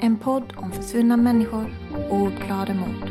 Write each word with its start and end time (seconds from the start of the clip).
En 0.00 0.18
podd 0.18 0.52
om 0.56 0.72
försvunna 0.72 1.16
människor 1.16 1.70
och 2.10 2.16
oklara 2.16 2.74
mord. 2.74 3.10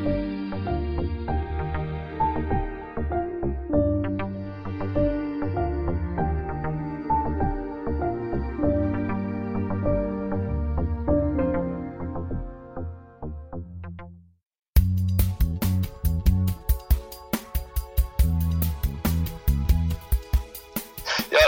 Ja, 21.30 21.40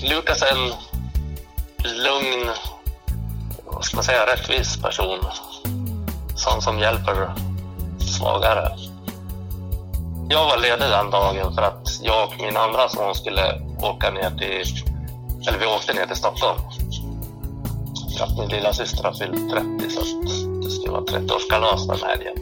Lukas 0.00 0.42
är 0.42 0.52
en 0.52 0.72
lugn, 1.84 2.50
vad 3.80 3.84
ska 3.84 3.96
man 3.96 4.04
säga, 4.04 4.26
rättvis 4.26 4.82
person. 4.82 5.18
Sån 6.36 6.62
som 6.62 6.78
hjälper 6.78 7.34
svagare. 8.18 8.76
Jag 10.28 10.44
var 10.44 10.58
ledig 10.58 10.88
den 10.88 11.10
dagen 11.10 11.54
för 11.54 11.62
att 11.62 11.88
jag 12.02 12.28
och 12.28 12.34
min 12.40 12.56
andra 12.56 12.88
son 12.88 13.14
skulle 13.14 13.62
åka 13.82 14.10
ner 14.10 14.30
till, 14.30 14.84
eller 15.48 15.58
vi 15.58 15.66
åkte 15.66 15.92
ner 15.92 16.06
till 16.06 16.16
Stockholm. 16.16 16.58
För 18.18 18.24
att 18.24 18.38
min 18.38 18.48
lilla 18.48 18.72
syster 18.72 19.04
har 19.04 19.12
fyllt 19.12 19.50
30 19.50 19.90
så 19.90 20.00
att 20.00 20.62
det 20.62 20.70
skulle 20.70 20.92
vara 20.92 21.04
30-årskalas 21.04 21.86
den 21.86 22.08
helgen. 22.08 22.36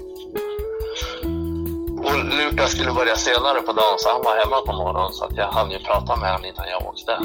Och 2.04 2.24
Lukas 2.38 2.70
skulle 2.70 2.92
börja 2.92 3.16
senare 3.16 3.60
på 3.60 3.72
dagen 3.72 3.98
så 3.98 4.08
han 4.08 4.22
var 4.22 4.36
hemma 4.36 4.60
på 4.66 4.72
morgonen 4.72 5.12
så 5.12 5.24
att 5.24 5.36
jag 5.36 5.48
hann 5.48 5.70
ju 5.70 5.78
prata 5.78 6.16
med 6.16 6.32
honom 6.32 6.44
innan 6.44 6.68
jag 6.68 6.86
åkte. 6.86 7.18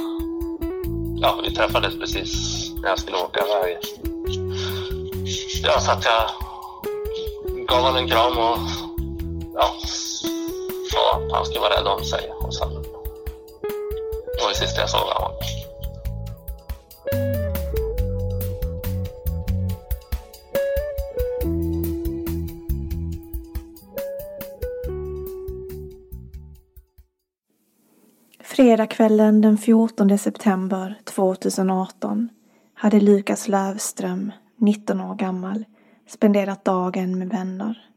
Ja, 1.26 1.40
vi 1.44 1.56
träffades 1.56 2.00
precis 2.00 2.32
när 2.82 2.90
jag 2.90 3.00
skulle 3.00 3.18
åka 3.18 3.40
iväg. 3.46 3.78
Ja, 5.64 5.80
så 5.80 5.92
att 5.92 6.06
jag 6.06 6.30
gav 7.68 7.82
honom 7.82 7.96
en 7.96 8.08
kram 8.08 8.38
och 8.38 8.58
ja, 9.54 9.74
sa 10.92 11.18
att 11.18 11.32
han 11.32 11.46
skulle 11.46 11.60
vara 11.60 11.80
rädd 11.80 11.88
om 11.88 12.04
sig. 12.04 12.32
Och 12.40 12.56
sen 12.56 12.74
det 14.38 14.44
var 14.44 14.50
det 14.50 14.56
sista 14.56 14.82
jag 14.82 14.90
såg 14.90 15.02
av 15.02 15.22
honom. 15.22 15.38
Fredagskvällen 28.56 29.42
den 29.42 29.58
14 29.58 30.18
september 30.18 31.00
2018 31.04 32.30
hade 32.74 33.00
Lukas 33.00 33.48
Lövström, 33.48 34.32
19 34.58 35.02
år 35.02 35.16
gammal, 35.16 35.66
spenderat 36.08 36.66
dagen 36.66 37.20
med 37.20 37.30
vänner. 37.30 37.90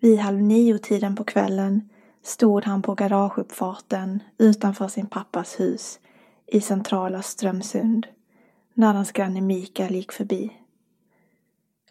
Vid 0.00 0.18
halv 0.18 0.42
nio-tiden 0.42 1.16
på 1.16 1.24
kvällen 1.24 1.88
stod 2.22 2.64
han 2.64 2.82
på 2.82 2.94
garageuppfarten 2.94 4.22
utanför 4.38 4.88
sin 4.88 5.06
pappas 5.06 5.60
hus 5.60 5.98
i 6.46 6.60
centrala 6.60 7.22
Strömsund 7.22 8.06
när 8.74 8.94
hans 8.94 9.12
granne 9.12 9.40
Mikael 9.40 9.94
gick 9.94 10.12
förbi. 10.12 10.52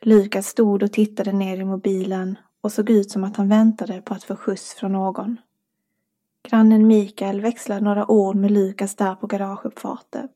Lukas 0.02 0.48
stod 0.48 0.84
och 0.84 0.92
tittade 0.92 1.32
ner 1.32 1.58
i 1.58 1.66
mobilen 1.66 2.38
och 2.62 2.72
såg 2.72 2.90
ut 2.90 3.12
som 3.12 3.24
att 3.24 3.38
han 3.38 3.50
väntade 3.50 4.02
på 4.02 4.14
att 4.14 4.24
få 4.24 4.36
skjuts 4.36 4.74
från 4.74 4.92
någon. 4.92 5.38
Grannen 6.50 6.88
Mikael 6.88 7.42
växlade 7.42 7.82
några 7.82 8.12
ord 8.12 8.36
med 8.36 8.52
Lukas 8.52 8.96
där 8.96 9.16
på 9.16 9.28
garageuppfarten. 9.28 10.28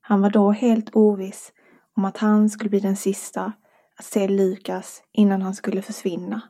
Han 0.00 0.20
var 0.20 0.30
då 0.30 0.50
helt 0.50 0.96
oviss 0.96 1.52
om 1.96 2.04
att 2.04 2.16
han 2.16 2.50
skulle 2.50 2.70
bli 2.70 2.80
den 2.80 2.96
sista 2.96 3.52
att 3.98 4.04
se 4.04 4.28
Lukas 4.28 5.02
innan 5.12 5.42
han 5.42 5.54
skulle 5.54 5.82
försvinna, 5.82 6.40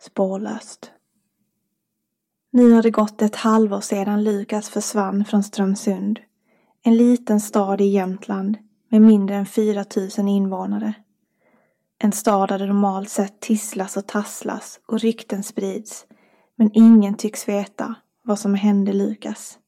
spårlöst. 0.00 0.90
Nu 2.52 2.72
har 2.72 2.82
det 2.82 2.90
gått 2.90 3.22
ett 3.22 3.36
halvår 3.36 3.80
sedan 3.80 4.24
Lukas 4.24 4.68
försvann 4.68 5.24
från 5.24 5.42
Strömsund. 5.42 6.20
En 6.82 6.96
liten 6.96 7.40
stad 7.40 7.80
i 7.80 7.84
Jämtland 7.84 8.56
med 8.90 9.02
mindre 9.02 9.36
än 9.36 9.46
4 9.46 9.84
000 10.18 10.28
invånare. 10.28 10.94
En 11.98 12.12
stad 12.12 12.48
där 12.48 12.58
det 12.58 12.66
normalt 12.66 13.08
sett 13.08 13.40
tisslas 13.40 13.96
och 13.96 14.06
tasslas 14.06 14.80
och 14.86 15.00
rykten 15.00 15.42
sprids. 15.42 16.06
Men 16.56 16.70
ingen 16.74 17.14
tycks 17.14 17.48
veta 17.48 17.94
vad 18.24 18.38
som 18.38 18.54
hände 18.54 18.92
Lukas. 18.92 19.58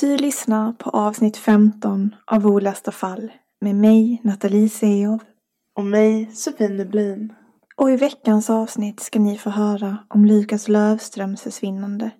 Du 0.00 0.16
lyssnar 0.16 0.72
på 0.72 0.90
avsnitt 0.90 1.36
15 1.36 2.14
av 2.24 2.46
Olösta 2.46 2.92
fall 2.92 3.32
med 3.58 3.74
mig, 3.74 4.20
Nathalie 4.24 4.68
Seov. 4.68 5.18
Och 5.74 5.84
mig, 5.84 6.30
Sofie 6.32 6.68
Nublin. 6.68 7.32
Och 7.76 7.90
i 7.90 7.96
veckans 7.96 8.50
avsnitt 8.50 9.00
ska 9.00 9.18
ni 9.18 9.38
få 9.38 9.50
höra 9.50 9.98
om 10.08 10.24
Lukas 10.24 10.68
Lövströms 10.68 11.42
försvinnande. 11.42 12.10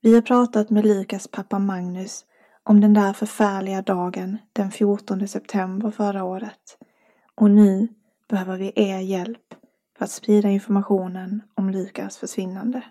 Vi 0.00 0.14
har 0.14 0.22
pratat 0.22 0.70
med 0.70 0.86
Lukas 0.86 1.28
pappa 1.28 1.58
Magnus 1.58 2.24
om 2.62 2.80
den 2.80 2.94
där 2.94 3.12
förfärliga 3.12 3.82
dagen 3.82 4.38
den 4.52 4.70
14 4.70 5.28
september 5.28 5.90
förra 5.90 6.24
året. 6.24 6.78
Och 7.34 7.50
nu 7.50 7.88
behöver 8.28 8.56
vi 8.56 8.72
er 8.76 8.98
hjälp 8.98 9.54
för 9.98 10.04
att 10.04 10.10
sprida 10.10 10.48
informationen 10.48 11.42
om 11.54 11.70
Lukas 11.70 12.18
försvinnande. 12.18 12.82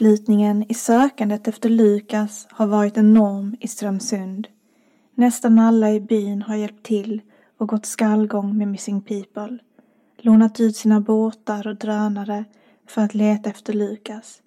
Uppslutningen 0.00 0.70
i 0.70 0.74
sökandet 0.74 1.48
efter 1.48 1.68
Lukas 1.68 2.46
har 2.50 2.66
varit 2.66 2.96
enorm 2.96 3.56
i 3.60 3.68
Strömsund. 3.68 4.48
Nästan 5.14 5.58
alla 5.58 5.90
i 5.90 6.00
byn 6.00 6.42
har 6.42 6.56
hjälpt 6.56 6.86
till 6.86 7.20
och 7.58 7.68
gått 7.68 7.86
skallgång 7.86 8.58
med 8.58 8.68
Missing 8.68 9.02
People. 9.02 9.58
Lånat 10.18 10.60
ut 10.60 10.76
sina 10.76 11.00
båtar 11.00 11.66
och 11.66 11.76
drönare 11.76 12.44
för 12.88 13.02
att 13.02 13.14
leta 13.14 13.50
efter 13.50 13.72
Lukas. 13.72 14.42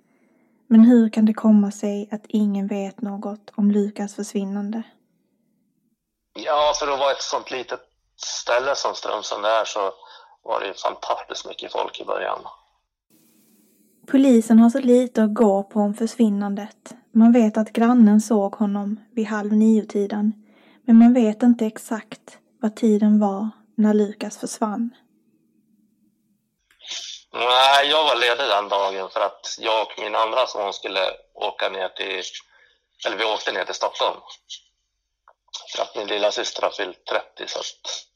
Men 0.67 0.79
hur 0.79 1.09
kan 1.09 1.25
det 1.25 1.33
komma 1.33 1.71
sig 1.71 2.09
att 2.11 2.25
ingen 2.27 2.67
vet 2.67 3.01
något 3.01 3.51
om 3.55 3.71
Lukas 3.71 4.15
försvinnande? 4.15 4.83
Ja, 6.33 6.73
för 6.79 6.87
att 6.87 6.99
vara 6.99 7.11
ett 7.11 7.21
sånt 7.21 7.51
litet 7.51 7.81
ställe 8.15 8.75
som 8.75 8.95
Strömsund 8.95 9.45
är 9.45 9.65
så 9.65 9.93
var 10.43 10.59
det 10.59 10.67
ju 10.67 10.73
fantastiskt 10.73 11.47
mycket 11.47 11.71
folk 11.71 12.01
i 12.01 12.05
början. 12.05 12.39
Polisen 14.07 14.59
har 14.59 14.69
så 14.69 14.79
lite 14.79 15.23
att 15.23 15.33
gå 15.33 15.63
på 15.63 15.79
om 15.79 15.93
försvinnandet. 15.93 16.93
Man 17.11 17.31
vet 17.31 17.57
att 17.57 17.73
grannen 17.73 18.21
såg 18.21 18.55
honom 18.55 18.99
vid 19.11 19.27
halv 19.27 19.53
nio-tiden. 19.53 20.33
Men 20.85 20.97
man 20.97 21.13
vet 21.13 21.43
inte 21.43 21.65
exakt 21.65 22.37
vad 22.61 22.75
tiden 22.75 23.19
var 23.19 23.49
när 23.75 23.93
Lukas 23.93 24.37
försvann. 24.37 24.89
Nej, 27.33 27.87
jag 27.89 28.03
var 28.03 28.15
ledig 28.15 28.47
den 28.47 28.69
dagen 28.69 29.09
för 29.09 29.19
att 29.19 29.57
jag 29.59 29.81
och 29.81 29.93
min 30.01 30.15
andra 30.15 30.47
son 30.47 30.73
skulle 30.73 30.99
åka 31.33 31.69
ner 31.69 31.89
till, 31.89 32.21
eller 33.05 33.17
vi 33.17 33.25
åkte 33.25 33.51
ner 33.51 33.65
till 33.65 33.75
Stockholm. 33.75 34.19
För 35.75 35.83
att 35.83 35.95
min 35.95 36.07
lilla 36.07 36.31
syster 36.31 36.61
har 36.61 36.69
fyllt 36.69 37.05
30 37.05 37.47
så 37.47 37.59
att 37.59 37.65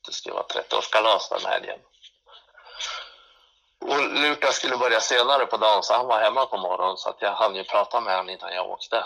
det 0.06 0.14
skulle 0.14 0.36
vara 0.36 0.46
30-årskalas 0.46 1.30
den 1.32 1.52
helgen. 1.52 1.80
Och 3.80 4.00
Lukas 4.00 4.56
skulle 4.56 4.78
börja 4.78 5.02
senare 5.02 5.46
på 5.46 5.58
dagen 5.58 5.84
så 5.84 5.94
han 5.94 6.08
var 6.08 6.20
hemma 6.20 6.46
på 6.46 6.58
morgonen 6.58 6.98
så 6.98 7.10
att 7.10 7.22
jag 7.22 7.32
hann 7.32 7.56
ju 7.56 7.64
prata 7.64 8.00
med 8.00 8.16
honom 8.16 8.30
innan 8.30 8.54
jag 8.54 8.70
åkte. 8.70 9.06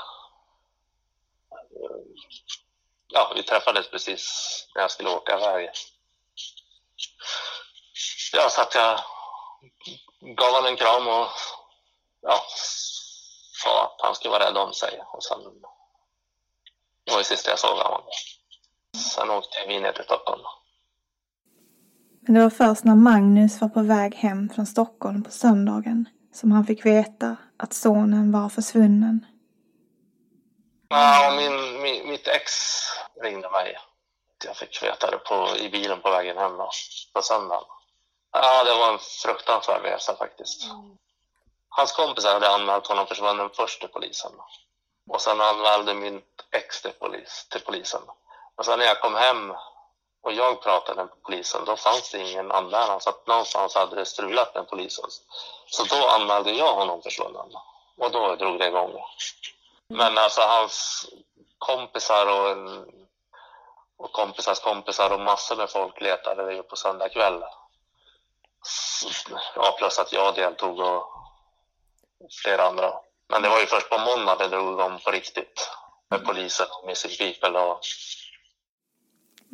Ja, 3.08 3.32
vi 3.36 3.44
träffades 3.44 3.90
precis 3.90 4.68
när 4.76 4.82
jag 4.82 4.92
skulle 4.92 5.10
åka 5.10 5.38
iväg. 5.38 5.70
Ja, 8.34 8.50
så 8.50 8.62
att 8.62 8.76
jag 8.76 9.00
gav 10.36 10.52
honom 10.52 10.66
en 10.66 10.78
kram 10.78 11.08
och 11.08 11.28
ja, 12.22 12.46
sa 13.64 13.84
att 13.84 14.02
han 14.02 14.16
skulle 14.16 14.32
vara 14.32 14.46
rädd 14.46 14.58
om 14.58 14.74
sig. 14.74 15.04
Och 15.08 15.24
sen, 15.24 15.40
det 17.04 17.12
var 17.12 17.18
det 17.18 17.24
sista 17.24 17.50
jag 17.50 17.60
såg 17.60 17.80
av 17.80 17.92
honom. 17.92 18.10
Sen 19.16 19.30
åkte 19.30 19.66
vi 19.68 19.80
ner 19.80 19.92
till 19.92 20.04
Stockholm. 20.04 20.44
Men 22.22 22.34
det 22.34 22.42
var 22.42 22.50
först 22.50 22.84
när 22.84 22.96
Magnus 22.96 23.62
var 23.62 23.70
på 23.70 23.82
väg 23.82 24.16
hem 24.16 24.50
från 24.50 24.66
Stockholm 24.66 25.24
på 25.24 25.32
söndagen 25.32 26.06
som 26.34 26.52
han 26.52 26.66
fick 26.66 26.86
veta 26.86 27.36
att 27.58 27.74
sonen 27.74 28.32
var 28.32 28.50
försvunnen. 28.50 29.26
Ja, 30.90 31.34
min, 31.38 31.82
min, 31.82 32.10
mitt 32.10 32.28
ex 32.28 32.52
ringde 33.22 33.50
mig. 33.50 33.78
Jag 34.46 34.58
fick 34.58 34.84
veta 34.84 35.12
det 35.12 35.18
på, 35.18 35.58
i 35.58 35.70
bilen 35.70 36.02
på 36.02 36.10
vägen 36.10 36.38
hem 36.38 36.58
då, 36.58 36.70
på 37.14 37.22
söndagen. 37.22 37.64
Ja, 38.32 38.64
det 38.64 38.72
var 38.72 38.94
en 38.94 39.00
fruktansvärd 39.00 39.84
resa 39.84 40.16
faktiskt. 40.16 40.64
Mm. 40.64 40.98
Hans 41.70 41.92
kompisar 41.92 42.34
hade 42.34 42.50
anmält 42.50 42.88
honom 42.88 43.08
försvunnen 43.08 43.50
först 43.54 43.80
till 43.80 43.90
polisen. 43.90 44.32
Och 45.10 45.22
sen 45.22 45.42
anmälde 45.42 45.94
min 45.94 46.22
ex 46.52 46.82
till, 46.82 46.92
polis, 46.92 47.48
till 47.50 47.62
polisen. 47.62 48.02
Och 48.56 48.66
sen 48.66 48.80
när 48.80 48.86
jag 48.86 49.02
kom 49.02 49.16
hem 49.16 49.54
och 50.24 50.34
jag 50.34 50.62
pratade 50.62 51.04
med 51.04 51.24
polisen, 51.24 51.66
då 51.66 51.76
fanns 51.76 52.12
det 52.12 52.20
ingen 52.20 52.52
anmälan. 52.52 53.02
Så 53.02 53.10
att 53.10 53.28
någonstans 53.28 53.76
hade 53.76 53.96
det 53.96 54.06
strulat 54.06 54.56
med 54.56 54.70
polisen. 54.70 55.06
Så 55.68 55.84
då 55.84 56.08
anmälde 56.08 56.52
jag 56.52 56.74
honom 56.74 57.02
försvunnen. 57.02 57.52
Och 57.98 58.12
då 58.12 58.36
drog 58.36 58.60
det 58.60 58.68
igång. 58.68 58.94
Men 59.88 60.18
alltså 60.18 60.42
hans 60.42 61.06
kompisar 61.58 62.26
och, 62.26 62.58
och 63.98 64.12
kompisars 64.12 64.60
kompisar 64.60 65.14
och 65.14 65.20
massor 65.20 65.56
med 65.56 65.70
folk 65.70 66.02
letade 66.02 66.54
ju 66.54 66.64
på 66.64 66.76
söndag 66.76 67.10
kväll. 67.10 67.44
Ja, 69.56 69.76
plus 69.78 70.00
att 70.00 70.14
jag 70.14 70.36
deltog 70.36 70.80
och 70.80 71.12
flera 72.44 72.68
andra. 72.68 72.94
Men 73.28 73.42
det 73.42 73.50
var 73.50 73.60
ju 73.60 73.66
först 73.66 73.90
på 73.90 73.98
måndag 73.98 74.36
det 74.36 74.48
drog 74.48 74.74
igång 74.74 75.00
på 75.00 75.12
riktigt. 75.12 75.70
Med 76.10 76.26
polisen 76.26 76.68
och 76.72 76.88
Missing 76.88 77.12
People 77.18 77.60
och 77.60 77.80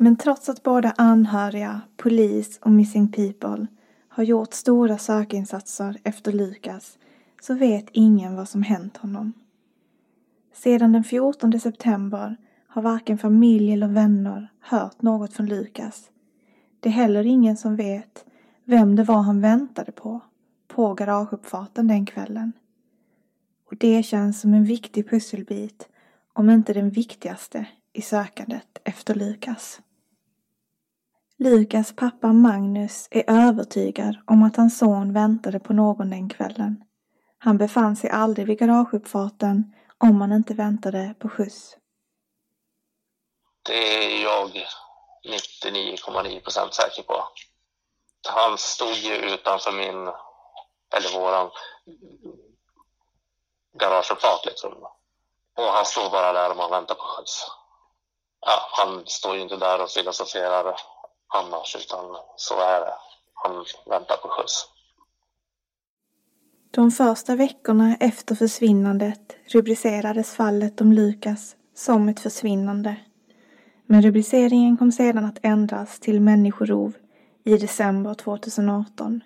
men 0.00 0.16
trots 0.16 0.48
att 0.48 0.62
både 0.62 0.92
anhöriga, 0.96 1.80
polis 1.96 2.58
och 2.62 2.72
Missing 2.72 3.12
People 3.12 3.66
har 4.08 4.24
gjort 4.24 4.54
stora 4.54 4.98
sökinsatser 4.98 5.96
efter 6.02 6.32
Lukas 6.32 6.98
så 7.42 7.54
vet 7.54 7.86
ingen 7.92 8.36
vad 8.36 8.48
som 8.48 8.62
hänt 8.62 8.96
honom. 8.96 9.32
Sedan 10.54 10.92
den 10.92 11.04
14 11.04 11.60
september 11.60 12.36
har 12.66 12.82
varken 12.82 13.18
familj 13.18 13.72
eller 13.72 13.88
vänner 13.88 14.48
hört 14.60 15.02
något 15.02 15.32
från 15.32 15.46
Lukas. 15.46 16.10
Det 16.80 16.88
är 16.88 16.92
heller 16.92 17.26
ingen 17.26 17.56
som 17.56 17.76
vet 17.76 18.24
vem 18.64 18.96
det 18.96 19.04
var 19.04 19.22
han 19.22 19.40
väntade 19.40 19.92
på, 19.92 20.20
på 20.66 20.94
garageuppfarten 20.94 21.88
den 21.88 22.06
kvällen. 22.06 22.52
Och 23.70 23.76
det 23.76 24.02
känns 24.02 24.40
som 24.40 24.54
en 24.54 24.64
viktig 24.64 25.10
pusselbit, 25.10 25.88
om 26.32 26.50
inte 26.50 26.72
den 26.72 26.90
viktigaste, 26.90 27.66
i 27.92 28.02
sökandet 28.02 28.78
efter 28.84 29.14
Lukas. 29.14 29.80
Lukas 31.40 31.96
pappa 31.96 32.26
Magnus 32.26 33.08
är 33.10 33.24
övertygad 33.48 34.16
om 34.26 34.42
att 34.42 34.56
hans 34.56 34.78
son 34.78 35.12
väntade 35.12 35.60
på 35.60 35.72
någon 35.72 36.10
den 36.10 36.28
kvällen. 36.28 36.84
Han 37.38 37.58
befann 37.58 37.96
sig 37.96 38.10
aldrig 38.10 38.46
vid 38.46 38.58
garageuppfarten 38.58 39.74
om 39.98 40.20
han 40.20 40.32
inte 40.32 40.54
väntade 40.54 41.14
på 41.18 41.28
skjuts. 41.28 41.76
Det 43.62 44.04
är 44.04 44.22
jag 44.22 44.50
99,9 45.64 46.40
procent 46.40 46.74
säker 46.74 47.02
på. 47.02 47.24
Han 48.28 48.58
stod 48.58 48.94
ju 48.94 49.14
utanför 49.14 49.72
min, 49.72 50.08
eller 50.96 51.20
våran, 51.20 51.50
garageuppfart 53.80 54.46
liksom. 54.46 54.72
Och 55.56 55.64
han 55.64 55.84
stod 55.84 56.10
bara 56.10 56.32
där 56.32 56.50
och 56.50 56.56
man 56.56 56.70
väntar 56.70 56.94
på 56.94 57.02
skjuts. 57.02 57.46
Ja, 58.40 58.68
han 58.72 59.02
står 59.06 59.36
ju 59.36 59.42
inte 59.42 59.56
där 59.56 59.82
och 59.82 59.90
filosoferar 59.90 60.97
annars, 61.28 61.76
utan 61.76 62.16
så 62.36 62.54
är 62.54 62.80
det. 62.80 62.94
Han 63.34 63.64
väntar 63.86 64.16
på 64.16 64.28
skjuts. 64.28 64.68
De 66.70 66.90
första 66.90 67.36
veckorna 67.36 67.96
efter 68.00 68.34
försvinnandet 68.34 69.36
rubricerades 69.46 70.34
fallet 70.34 70.80
om 70.80 70.92
Lukas 70.92 71.56
som 71.74 72.08
ett 72.08 72.20
försvinnande. 72.20 72.96
Men 73.86 74.02
rubriceringen 74.02 74.76
kom 74.76 74.92
sedan 74.92 75.24
att 75.24 75.38
ändras 75.42 76.00
till 76.00 76.20
människorov 76.20 76.92
i 77.44 77.56
december 77.56 78.14
2018. 78.14 79.20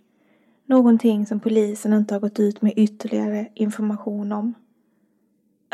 Någonting 0.66 1.26
som 1.26 1.40
polisen 1.40 1.92
inte 1.92 2.14
har 2.14 2.21
gått 2.21 2.40
ut 2.40 2.62
med 2.62 2.73
ytterligare 2.76 3.49
information 3.54 4.32
om. 4.32 4.54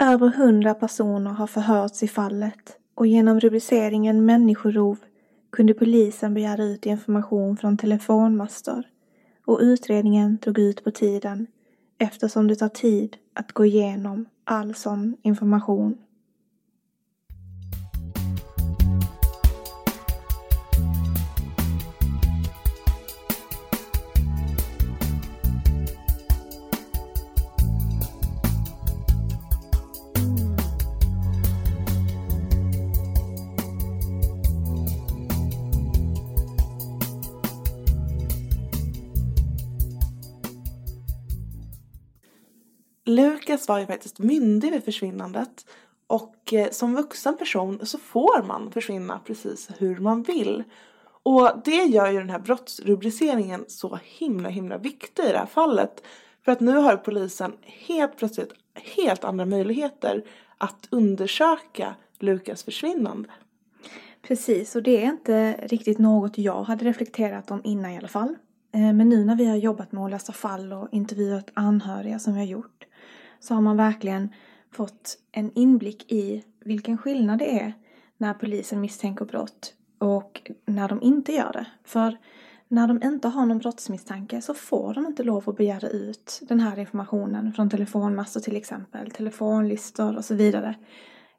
Över 0.00 0.28
hundra 0.28 0.74
personer 0.74 1.30
har 1.30 1.46
förhörts 1.46 2.02
i 2.02 2.08
fallet 2.08 2.76
och 2.94 3.06
genom 3.06 3.40
rubriceringen 3.40 4.26
människorov 4.26 4.98
kunde 5.50 5.74
polisen 5.74 6.34
begära 6.34 6.64
ut 6.64 6.86
information 6.86 7.56
från 7.56 7.76
telefonmaster 7.76 8.86
och 9.44 9.58
utredningen 9.62 10.38
drog 10.42 10.58
ut 10.58 10.84
på 10.84 10.90
tiden 10.90 11.46
eftersom 11.98 12.48
det 12.48 12.56
tar 12.56 12.68
tid 12.68 13.16
att 13.34 13.52
gå 13.52 13.64
igenom 13.64 14.26
all 14.44 14.74
sån 14.74 15.16
information. 15.22 15.98
Lukas 43.08 43.68
var 43.68 43.78
ju 43.78 43.86
faktiskt 43.86 44.18
myndig 44.18 44.72
vid 44.72 44.84
försvinnandet 44.84 45.66
och 46.06 46.52
eh, 46.52 46.70
som 46.70 46.94
vuxen 46.94 47.36
person 47.36 47.86
så 47.86 47.98
får 47.98 48.42
man 48.42 48.70
försvinna 48.72 49.20
precis 49.24 49.68
hur 49.78 49.96
man 49.96 50.22
vill. 50.22 50.64
Och 51.22 51.50
det 51.64 51.84
gör 51.84 52.10
ju 52.10 52.18
den 52.18 52.30
här 52.30 52.38
brottsrubriceringen 52.38 53.64
så 53.68 53.98
himla 54.04 54.48
himla 54.48 54.78
viktig 54.78 55.22
i 55.22 55.32
det 55.32 55.38
här 55.38 55.46
fallet. 55.46 56.02
För 56.44 56.52
att 56.52 56.60
nu 56.60 56.76
har 56.76 56.96
polisen 56.96 57.52
helt 57.62 58.16
plötsligt 58.16 58.52
helt 58.74 59.24
andra 59.24 59.44
möjligheter 59.44 60.24
att 60.58 60.88
undersöka 60.90 61.94
Lukas 62.18 62.62
försvinnande. 62.62 63.28
Precis, 64.22 64.76
och 64.76 64.82
det 64.82 65.04
är 65.04 65.06
inte 65.06 65.52
riktigt 65.52 65.98
något 65.98 66.38
jag 66.38 66.62
hade 66.62 66.84
reflekterat 66.84 67.50
om 67.50 67.60
innan 67.64 67.90
i 67.90 67.98
alla 67.98 68.08
fall. 68.08 68.34
Eh, 68.74 68.92
men 68.92 69.08
nu 69.08 69.24
när 69.24 69.36
vi 69.36 69.46
har 69.46 69.56
jobbat 69.56 69.92
med 69.92 70.04
att 70.04 70.10
läsa 70.10 70.32
fall 70.32 70.72
och 70.72 70.88
intervjuat 70.92 71.50
anhöriga 71.54 72.18
som 72.18 72.32
vi 72.32 72.38
har 72.38 72.46
gjort 72.46 72.84
så 73.40 73.54
har 73.54 73.60
man 73.60 73.76
verkligen 73.76 74.28
fått 74.72 75.18
en 75.32 75.52
inblick 75.54 76.12
i 76.12 76.44
vilken 76.64 76.98
skillnad 76.98 77.38
det 77.38 77.60
är 77.60 77.72
när 78.16 78.34
polisen 78.34 78.80
misstänker 78.80 79.24
brott 79.24 79.74
och 79.98 80.50
när 80.66 80.88
de 80.88 81.02
inte 81.02 81.32
gör 81.32 81.52
det. 81.52 81.66
För 81.84 82.16
när 82.68 82.88
de 82.88 83.02
inte 83.02 83.28
har 83.28 83.46
någon 83.46 83.58
brottsmisstanke 83.58 84.40
så 84.40 84.54
får 84.54 84.94
de 84.94 85.06
inte 85.06 85.22
lov 85.22 85.48
att 85.50 85.56
begära 85.56 85.88
ut 85.88 86.40
den 86.42 86.60
här 86.60 86.78
informationen 86.78 87.52
från 87.52 87.70
telefonmassor 87.70 88.40
till 88.40 88.56
exempel, 88.56 89.10
telefonlistor 89.10 90.16
och 90.16 90.24
så 90.24 90.34
vidare. 90.34 90.74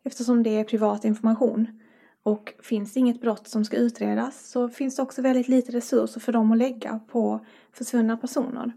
Eftersom 0.04 0.44
det 0.44 0.50
är 0.50 0.64
privat 0.64 1.06
information. 1.06 1.80
Och 2.24 2.54
finns 2.64 2.94
det 2.94 3.00
inget 3.00 3.22
brott 3.22 3.48
som 3.48 3.66
ska 3.66 3.78
utredas 3.78 4.50
så 4.50 4.70
finns 4.70 4.96
det 4.96 5.02
också 5.02 5.22
väldigt 5.22 5.48
lite 5.48 5.72
resurser 5.72 6.20
för 6.20 6.32
dem 6.32 6.52
att 6.52 6.58
lägga 6.58 7.00
på 7.00 7.46
försvunna 7.74 8.18
personer. 8.18 8.74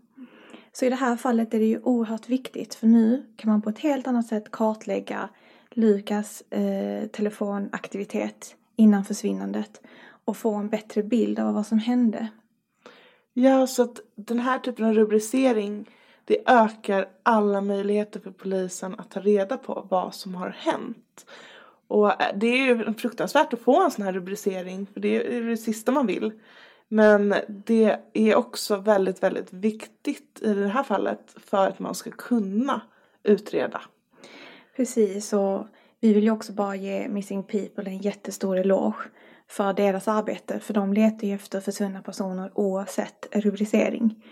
Så 0.73 0.85
i 0.85 0.89
det 0.89 0.97
här 0.97 1.17
fallet 1.17 1.55
är 1.55 1.59
det 1.59 1.67
ju 1.67 1.81
oerhört 1.83 2.29
viktigt 2.29 2.75
för 2.75 2.87
nu 2.87 3.27
kan 3.37 3.51
man 3.51 3.63
på 3.63 3.71
ett 3.71 3.79
helt 3.79 4.07
annat 4.07 4.27
sätt 4.27 4.51
kartlägga 4.51 5.29
Lukas 5.71 6.43
eh, 6.51 7.07
telefonaktivitet 7.07 8.57
innan 8.77 9.05
försvinnandet 9.05 9.81
och 10.25 10.37
få 10.37 10.55
en 10.55 10.69
bättre 10.69 11.03
bild 11.03 11.39
av 11.39 11.55
vad 11.55 11.67
som 11.67 11.79
hände. 11.79 12.29
Ja, 13.33 13.67
så 13.67 13.83
att 13.83 14.01
den 14.15 14.41
här 14.41 14.59
typen 14.59 14.85
av 14.85 14.95
rubricering 14.95 15.91
det 16.25 16.39
ökar 16.47 17.09
alla 17.23 17.61
möjligheter 17.61 18.21
för 18.21 18.31
polisen 18.31 18.95
att 18.99 19.11
ta 19.11 19.21
reda 19.21 19.57
på 19.57 19.87
vad 19.91 20.15
som 20.15 20.35
har 20.35 20.49
hänt. 20.49 21.27
Och 21.87 22.23
eh, 22.23 22.37
det 22.37 22.47
är 22.47 22.67
ju 22.67 22.95
fruktansvärt 22.95 23.53
att 23.53 23.61
få 23.61 23.85
en 23.85 23.91
sån 23.91 24.05
här 24.05 24.13
rubricering 24.13 24.87
för 24.93 25.01
det 25.01 25.37
är 25.37 25.43
det 25.43 25.57
sista 25.57 25.93
man 25.93 26.07
vill. 26.07 26.33
Men 26.93 27.35
det 27.49 27.97
är 28.13 28.35
också 28.35 28.77
väldigt, 28.77 29.23
väldigt 29.23 29.53
viktigt 29.53 30.39
i 30.43 30.55
det 30.55 30.69
här 30.69 30.83
fallet 30.83 31.37
för 31.47 31.69
att 31.69 31.79
man 31.79 31.95
ska 31.95 32.11
kunna 32.11 32.81
utreda. 33.23 33.81
Precis, 34.77 35.33
och 35.33 35.67
vi 36.01 36.13
vill 36.13 36.25
ju 36.25 36.31
också 36.31 36.53
bara 36.53 36.77
ge 36.77 37.09
Missing 37.09 37.43
People 37.43 37.91
en 37.91 37.99
jättestor 37.99 38.59
eloge 38.59 38.97
för 39.49 39.73
deras 39.73 40.09
arbete. 40.09 40.61
För 40.61 40.75
de 40.75 40.93
letar 40.93 41.27
ju 41.27 41.35
efter 41.35 41.61
försvunna 41.61 42.03
personer 42.03 42.51
oavsett 42.55 43.29
rubricering. 43.33 44.25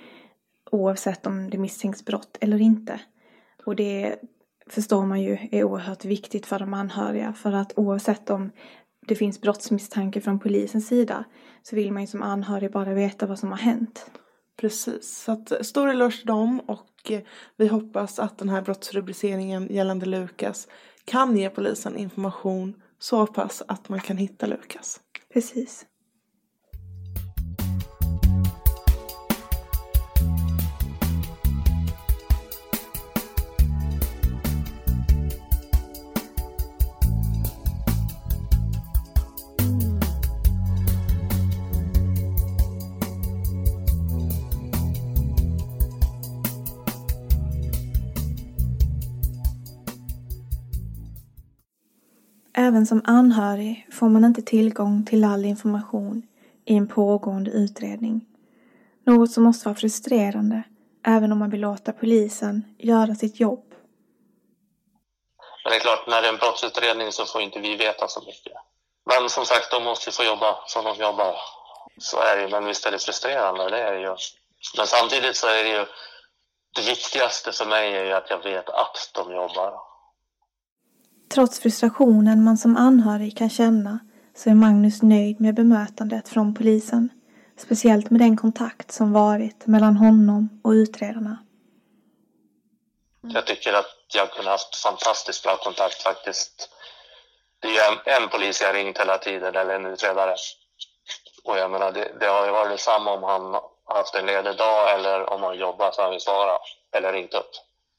Oavsett 0.70 1.26
om 1.26 1.50
det 1.50 1.58
misstänks 1.58 2.04
brott 2.04 2.38
eller 2.40 2.60
inte. 2.60 3.00
Och 3.66 3.76
det 3.76 4.16
förstår 4.66 5.06
man 5.06 5.22
ju 5.22 5.38
är 5.50 5.64
oerhört 5.64 6.04
viktigt 6.04 6.46
för 6.46 6.58
de 6.58 6.74
anhöriga. 6.74 7.32
För 7.32 7.52
att 7.52 7.72
oavsett 7.76 8.30
om 8.30 8.50
det 9.06 9.14
finns 9.14 9.40
brottsmisstanke 9.40 10.20
från 10.20 10.38
polisens 10.38 10.86
sida 10.88 11.24
så 11.62 11.76
vill 11.76 11.92
man 11.92 12.02
ju 12.02 12.06
som 12.06 12.22
anhörig 12.22 12.72
bara 12.72 12.94
veta 12.94 13.26
vad 13.26 13.38
som 13.38 13.50
har 13.50 13.58
hänt. 13.58 14.10
Precis, 14.56 15.22
så 15.24 15.32
att 15.32 15.66
stor 15.66 15.90
eloge 15.90 16.16
till 16.16 16.26
dem 16.26 16.60
och 16.60 17.12
vi 17.56 17.66
hoppas 17.66 18.18
att 18.18 18.38
den 18.38 18.48
här 18.48 18.62
brottsrubriceringen 18.62 19.66
gällande 19.70 20.06
Lukas 20.06 20.68
kan 21.04 21.36
ge 21.36 21.50
polisen 21.50 21.96
information 21.96 22.82
så 22.98 23.26
pass 23.26 23.62
att 23.68 23.88
man 23.88 24.00
kan 24.00 24.16
hitta 24.16 24.46
Lukas. 24.46 25.00
Precis. 25.32 25.86
Även 52.70 52.86
som 52.86 53.02
anhörig 53.04 53.86
får 53.92 54.08
man 54.08 54.24
inte 54.24 54.42
tillgång 54.42 55.06
till 55.06 55.24
all 55.24 55.44
information 55.44 56.22
i 56.66 56.76
en 56.76 56.88
pågående 56.88 57.50
utredning. 57.50 58.26
Något 59.06 59.32
som 59.32 59.44
måste 59.44 59.68
vara 59.68 59.76
frustrerande 59.76 60.62
även 61.06 61.32
om 61.32 61.38
man 61.38 61.50
vill 61.50 61.60
låta 61.60 61.92
polisen 61.92 62.76
göra 62.78 63.14
sitt 63.14 63.40
jobb. 63.40 63.64
Men 65.64 65.70
det 65.70 65.76
är 65.76 65.80
klart, 65.80 66.06
när 66.06 66.22
det 66.22 66.28
är 66.28 66.32
en 66.32 66.38
brottsutredning 66.38 67.12
så 67.12 67.24
får 67.24 67.42
inte 67.42 67.60
vi 67.60 67.76
veta 67.76 68.08
så 68.08 68.20
mycket. 68.20 68.52
Men 69.10 69.30
som 69.30 69.44
sagt, 69.44 69.70
de 69.70 69.84
måste 69.84 70.10
ju 70.10 70.12
få 70.12 70.24
jobba 70.24 70.56
som 70.66 70.84
de 70.84 70.96
jobbar. 70.96 71.34
Så 71.98 72.16
är 72.20 72.36
det 72.36 72.42
ju, 72.42 72.48
men 72.48 72.64
visst 72.64 72.86
är 72.86 72.90
det 72.90 72.98
frustrerande, 72.98 73.70
det 73.70 73.78
är 73.78 73.92
det 73.92 74.00
ju. 74.00 74.16
Men 74.76 74.86
samtidigt 74.86 75.36
så 75.36 75.46
är 75.46 75.64
det 75.64 75.70
ju, 75.70 75.86
det 76.76 76.82
viktigaste 76.82 77.52
för 77.52 77.66
mig 77.66 77.96
är 77.96 78.04
ju 78.04 78.12
att 78.12 78.30
jag 78.30 78.42
vet 78.42 78.68
att 78.68 79.10
de 79.14 79.34
jobbar. 79.34 79.89
Trots 81.34 81.60
frustrationen 81.60 82.44
man 82.44 82.58
som 82.58 82.76
anhörig 82.76 83.36
kan 83.36 83.50
känna 83.50 83.98
så 84.36 84.50
är 84.50 84.54
Magnus 84.54 85.02
nöjd 85.02 85.40
med 85.40 85.54
bemötandet 85.54 86.28
från 86.28 86.54
polisen. 86.54 87.08
Speciellt 87.58 88.10
med 88.10 88.20
den 88.20 88.36
kontakt 88.36 88.92
som 88.92 89.12
varit 89.12 89.66
mellan 89.66 89.96
honom 89.96 90.60
och 90.64 90.70
utredarna. 90.70 91.38
Jag 93.22 93.46
tycker 93.46 93.72
att 93.72 93.86
jag 94.14 94.32
kunde 94.32 94.50
haft 94.50 94.76
fantastiskt 94.76 95.42
bra 95.42 95.56
kontakt 95.56 96.02
faktiskt. 96.02 96.68
Det 97.60 97.68
är 97.68 97.92
en, 97.92 98.22
en 98.22 98.28
polis 98.28 98.62
jag 98.62 98.74
ringt 98.74 98.98
hela 98.98 99.18
tiden, 99.18 99.56
eller 99.56 99.74
en 99.74 99.86
utredare. 99.86 100.36
Och 101.44 101.58
jag 101.58 101.70
menar, 101.70 101.92
det, 101.92 102.12
det 102.20 102.26
har 102.26 102.46
ju 102.46 102.52
varit 102.52 102.70
detsamma 102.70 103.12
om 103.12 103.22
han 103.22 103.62
haft 103.84 104.14
en 104.14 104.26
ledig 104.26 104.56
dag 104.56 104.94
eller 104.94 105.30
om 105.30 105.42
han 105.42 105.58
jobbat 105.58 105.94
så 105.94 106.02
har 106.02 106.10
han 106.10 106.20
svarat 106.20 106.60
eller 106.92 107.12
ringt 107.12 107.34
upp. 107.34 107.50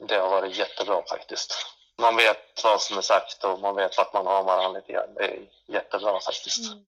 Det 0.07 0.15
har 0.15 0.29
varit 0.29 0.57
jättebra 0.57 1.01
faktiskt 1.09 1.53
man 2.01 2.15
vet 2.15 2.63
vad 2.63 2.81
som 2.81 2.97
är 2.97 3.01
sagt 3.01 3.43
och 3.43 3.59
man 3.59 3.75
vet 3.75 3.99
att 3.99 4.13
man 4.13 4.25
har 4.25 4.43
varandra 4.43 4.79
lite 4.79 4.91
grann. 4.91 5.13
Det 5.15 5.23
är 5.23 5.39
jättebra 5.67 6.19
faktiskt. 6.19 6.71
Mm. 6.71 6.83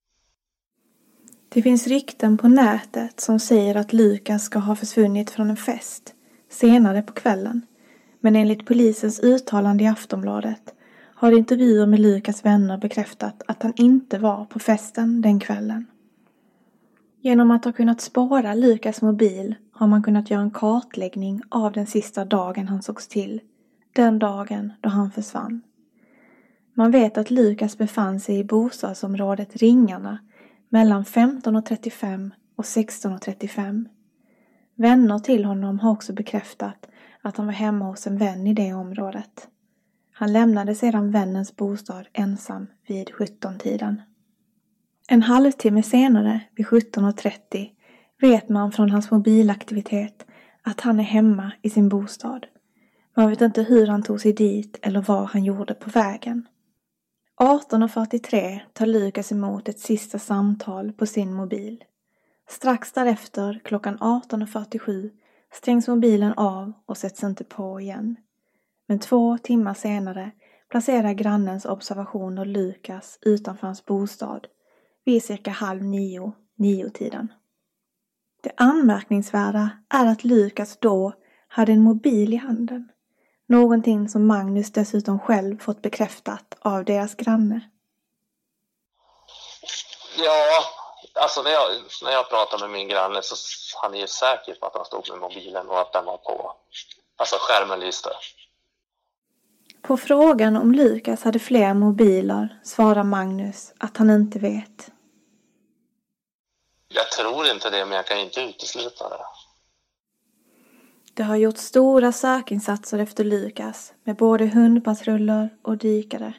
Det 1.50 1.62
finns 1.62 1.88
rykten 1.88 2.38
på 2.38 2.48
nätet 2.48 3.20
som 3.20 3.39
säger 3.39 3.75
att 3.75 3.93
Lukas 3.93 4.43
ska 4.43 4.60
ha 4.60 4.75
försvunnit 4.75 5.32
från 5.32 5.50
en 5.50 5.58
fest 5.58 6.13
senare 6.50 7.01
på 7.01 7.13
kvällen. 7.13 7.62
Men 8.20 8.36
enligt 8.36 8.65
polisens 8.65 9.20
uttalande 9.20 9.84
i 9.84 9.88
Aftonbladet 9.88 10.74
har 11.15 11.32
intervjuer 11.32 11.86
med 11.86 12.00
Lukas 12.00 12.46
vänner 12.46 12.77
bekräftat 12.77 13.41
att 13.48 13.63
han 13.63 13.74
inte 13.75 14.17
var 14.17 14.46
på 14.46 14.60
festen 14.60 15.22
den 15.22 15.39
kvällen. 15.39 15.88
Genom 17.22 17.51
att 17.51 17.65
ha 17.65 17.72
kunnat 17.72 18.01
spåra 18.01 18.53
Lukas 18.53 19.01
mobil 19.01 19.55
har 19.72 19.88
man 19.88 20.03
kunnat 20.03 20.29
göra 20.29 20.41
en 20.41 20.51
kartläggning 20.51 21.41
av 21.50 21.72
den 21.72 21.88
sista 21.88 22.25
dagen 22.25 22.67
han 22.67 22.82
sågs 22.82 23.08
till 23.08 23.41
den 23.94 24.20
dagen 24.20 24.74
då 24.82 24.90
han 24.90 25.12
försvann. 25.12 25.62
Man 26.74 26.92
vet 26.92 27.18
att 27.18 27.32
Lukas 27.32 27.78
befann 27.78 28.20
sig 28.20 28.40
i 28.40 28.44
bostadsområdet 28.44 29.56
Ringarna 29.56 30.18
mellan 30.70 31.04
15.35 31.04 32.32
och 32.56 32.64
16.35. 32.64 33.86
Vänner 34.76 35.20
till 35.20 35.46
honom 35.46 35.80
har 35.80 35.92
också 35.92 36.14
bekräftat 36.14 36.88
att 37.22 37.38
han 37.38 37.46
var 37.46 37.54
hemma 37.54 37.86
hos 37.86 38.08
en 38.08 38.18
vän 38.18 38.48
i 38.48 38.54
det 38.54 38.74
området. 38.74 39.48
Han 40.12 40.34
lämnade 40.34 40.76
sedan 40.76 41.12
vännens 41.12 41.56
bostad 41.56 42.08
ensam 42.14 42.68
vid 42.88 43.10
17-tiden. 43.10 44.02
En 45.08 45.22
halvtimme 45.22 45.84
senare, 45.84 46.40
vid 46.56 46.66
17.30, 46.66 47.70
vet 48.22 48.50
man 48.50 48.72
från 48.72 48.90
hans 48.90 49.12
mobilaktivitet 49.12 50.26
att 50.62 50.82
han 50.82 51.00
är 51.00 51.04
hemma 51.04 51.52
i 51.62 51.70
sin 51.70 51.90
bostad. 51.90 52.46
Man 53.15 53.29
vet 53.29 53.41
inte 53.41 53.63
hur 53.63 53.88
han 53.88 54.03
tog 54.03 54.22
sig 54.22 54.34
dit 54.34 54.79
eller 54.82 55.01
vad 55.01 55.25
han 55.25 55.43
gjorde 55.43 55.74
på 55.74 55.89
vägen. 55.89 56.48
18.43 57.41 58.60
tar 58.74 58.86
Lukas 58.86 59.32
emot 59.32 59.70
ett 59.70 59.79
sista 59.79 60.20
samtal 60.20 60.93
på 60.93 61.05
sin 61.05 61.34
mobil. 61.34 61.84
Strax 62.50 62.91
därefter, 62.91 63.62
klockan 63.63 63.98
18.47, 63.98 65.10
stängs 65.53 65.88
mobilen 65.88 66.34
av 66.34 66.74
och 66.86 66.98
sätts 66.98 67.24
inte 67.24 67.43
på 67.43 67.82
igen. 67.82 68.15
Men 68.88 69.00
två 69.00 69.38
timmar 69.38 69.74
senare 69.74 70.32
placerar 70.70 71.13
grannens 71.13 71.65
observationer 71.65 72.46
Lukas 72.46 73.20
utanför 73.22 73.67
hans 73.67 73.86
bostad 73.86 74.48
vid 75.05 75.24
cirka 75.24 75.51
halv 75.51 75.84
nio, 75.84 76.34
nio-tiden. 76.58 77.27
Det 78.43 78.51
anmärkningsvärda 78.58 79.70
är 79.89 80.05
att 80.05 80.24
Lukas 80.24 80.77
då 80.77 81.13
hade 81.48 81.72
en 81.72 81.84
mobil 81.84 82.34
i 82.34 82.38
handen. 82.38 82.89
Någonting 83.48 84.10
som 84.10 84.28
Magnus 84.28 84.72
dessutom 84.72 85.20
själv 85.20 85.60
fått 85.60 85.82
bekräftat 85.82 86.56
av 86.60 86.86
deras 86.86 87.16
granne. 87.16 87.70
Ja, 90.18 90.64
alltså 91.14 91.42
när 91.42 91.52
jag, 91.52 91.70
när 92.04 92.12
jag 92.12 92.30
pratar 92.30 92.60
med 92.60 92.70
min 92.70 92.88
granne 92.88 93.20
så 93.24 93.36
han 93.82 93.94
är 93.94 94.00
ju 94.00 94.08
säker 94.08 94.54
på 94.54 94.66
att 94.66 94.76
han 94.76 94.86
stod 94.86 95.10
med 95.10 95.20
mobilen 95.20 95.70
och 95.70 95.80
att 95.80 95.94
den 95.94 96.06
var 96.06 96.18
på. 96.18 96.56
Alltså 97.18 97.36
skärmen 97.40 97.80
lyste. 97.80 98.10
På 99.82 99.98
frågan 99.98 100.58
om 100.58 100.72
Lukas 100.72 101.24
hade 101.24 101.40
fler 101.40 101.74
mobiler 101.74 102.60
svarar 102.64 103.04
Magnus 103.04 103.74
att 103.80 103.98
han 103.98 104.10
inte 104.10 104.40
vet. 104.40 104.92
Jag 106.88 107.12
tror 107.12 107.48
inte 107.48 107.70
det, 107.70 107.86
men 107.86 107.96
jag 107.96 108.06
kan 108.06 108.20
inte 108.20 108.42
utesluta 108.42 109.10
det. 109.10 109.26
Det 111.15 111.24
har 111.24 111.36
gjorts 111.36 111.62
stora 111.62 112.12
sökinsatser 112.12 113.00
efter 113.00 113.24
Lukas 113.24 113.93
med 114.03 114.15
både 114.15 114.48
hundpatruller 114.48 115.50
och 115.62 115.77
dykare. 115.77 116.34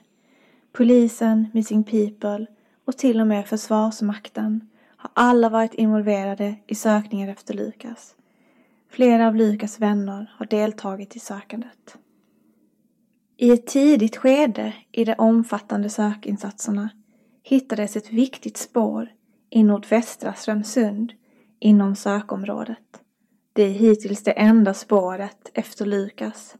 Polisen, 0.72 1.46
Missing 1.52 1.84
People 1.84 2.46
och 2.84 2.96
till 2.96 3.20
och 3.20 3.26
med 3.26 3.46
Försvarsmakten 3.46 4.68
har 4.96 5.10
alla 5.14 5.48
varit 5.48 5.74
involverade 5.74 6.56
i 6.66 6.74
sökningar 6.74 7.28
efter 7.28 7.54
Lukas. 7.54 8.14
Flera 8.90 9.28
av 9.28 9.36
Lukas 9.36 9.80
vänner 9.80 10.34
har 10.36 10.46
deltagit 10.46 11.16
i 11.16 11.18
sökandet. 11.18 11.96
I 13.36 13.50
ett 13.50 13.66
tidigt 13.66 14.16
skede 14.16 14.74
i 14.92 15.04
de 15.04 15.14
omfattande 15.18 15.88
sökinsatserna 15.88 16.88
hittades 17.42 17.96
ett 17.96 18.12
viktigt 18.12 18.56
spår 18.56 19.08
i 19.50 19.62
nordvästra 19.62 20.34
Strömsund 20.34 21.12
inom 21.60 21.96
sökområdet. 21.96 23.03
Det 23.56 23.62
är 23.62 23.70
hittills 23.70 24.22
det 24.22 24.30
enda 24.30 24.74
spåret 24.74 25.50
efter 25.54 25.86
Lukas. 25.86 26.56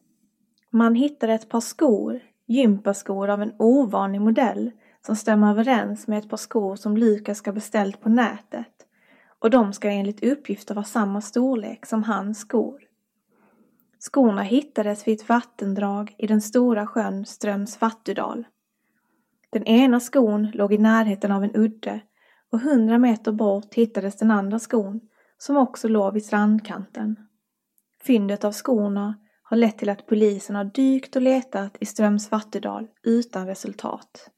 Man 0.70 0.94
hittade 0.94 1.32
ett 1.32 1.48
par 1.48 1.60
skor, 1.60 2.20
gympaskor 2.46 3.28
av 3.28 3.42
en 3.42 3.52
ovanlig 3.58 4.20
modell 4.20 4.70
som 5.06 5.16
stämmer 5.16 5.50
överens 5.50 6.06
med 6.06 6.18
ett 6.18 6.28
par 6.28 6.36
skor 6.36 6.76
som 6.76 6.96
Lukas 6.96 7.38
ska 7.38 7.52
beställt 7.52 8.00
på 8.00 8.08
nätet 8.08 8.72
och 9.38 9.50
de 9.50 9.72
ska 9.72 9.90
enligt 9.90 10.24
uppgifter 10.24 10.74
vara 10.74 10.84
samma 10.84 11.20
storlek 11.20 11.86
som 11.86 12.02
hans 12.02 12.40
skor. 12.40 12.80
Skorna 13.98 14.42
hittades 14.42 15.08
vid 15.08 15.20
ett 15.20 15.28
vattendrag 15.28 16.14
i 16.18 16.26
den 16.26 16.40
stora 16.40 16.86
sjön 16.86 17.26
Ströms 17.26 17.80
Vattudal. 17.80 18.46
Den 19.50 19.64
ena 19.64 20.00
skon 20.00 20.50
låg 20.54 20.72
i 20.72 20.78
närheten 20.78 21.32
av 21.32 21.44
en 21.44 21.56
udde 21.56 22.00
och 22.50 22.60
hundra 22.60 22.98
meter 22.98 23.32
bort 23.32 23.74
hittades 23.74 24.16
den 24.16 24.30
andra 24.30 24.58
skon 24.58 25.00
som 25.38 25.56
också 25.56 25.88
låg 25.88 26.14
vid 26.14 26.24
strandkanten. 26.24 27.16
Fyndet 28.02 28.44
av 28.44 28.52
skorna 28.52 29.14
har 29.42 29.56
lett 29.56 29.78
till 29.78 29.88
att 29.88 30.06
polisen 30.06 30.56
har 30.56 30.64
dykt 30.64 31.16
och 31.16 31.22
letat 31.22 31.76
i 31.80 31.86
Ströms 31.86 32.30
Vattudal 32.30 32.86
utan 33.02 33.46
resultat. 33.46 34.30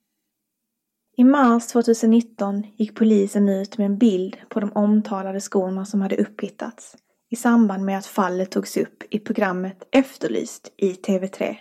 I 1.17 1.25
mars 1.25 1.67
2019 1.67 2.63
gick 2.77 2.97
polisen 2.97 3.49
ut 3.49 3.79
med 3.79 3.85
en 3.85 3.99
bild 3.99 4.37
på 4.49 4.61
de 4.61 4.73
omtalade 4.73 5.41
skorna 5.41 5.85
som 5.85 6.01
hade 6.01 6.17
upphittats 6.17 6.97
i 7.31 7.37
samband 7.37 7.85
med 7.85 7.99
att 7.99 8.07
fallet 8.07 8.51
togs 8.51 8.77
upp 8.77 9.03
i 9.11 9.19
programmet 9.19 9.89
Efterlyst 9.93 10.73
i 10.77 10.93
TV3. 10.93 11.57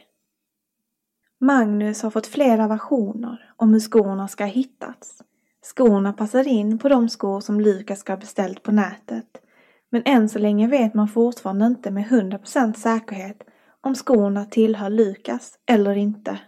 Magnus 1.40 2.04
har 2.04 2.10
fått 2.10 2.28
flera 2.28 2.68
versioner 2.68 3.54
om 3.56 3.74
hur 3.74 3.80
skorna 3.80 4.28
ska 4.28 4.44
ha 4.44 4.52
hittats. 4.52 5.22
Skorna 5.66 6.14
passar 6.14 6.48
in 6.48 6.80
på 6.80 6.90
de 6.90 7.10
skor 7.10 7.42
som 7.42 7.60
Lukas 7.60 8.00
ska 8.00 8.12
ha 8.12 8.18
beställt 8.18 8.64
på 8.64 8.72
nätet. 8.72 9.26
Men 9.92 10.02
än 10.06 10.30
så 10.30 10.40
länge 10.40 10.68
vet 10.68 10.94
man 10.94 11.08
fortfarande 11.08 11.66
inte 11.66 11.92
med 11.92 12.06
100% 12.06 12.74
säkerhet 12.74 13.38
om 13.82 13.96
skorna 13.96 14.46
tillhör 14.46 14.90
Lukas 14.90 15.54
eller 15.70 15.96
inte. 15.96 16.40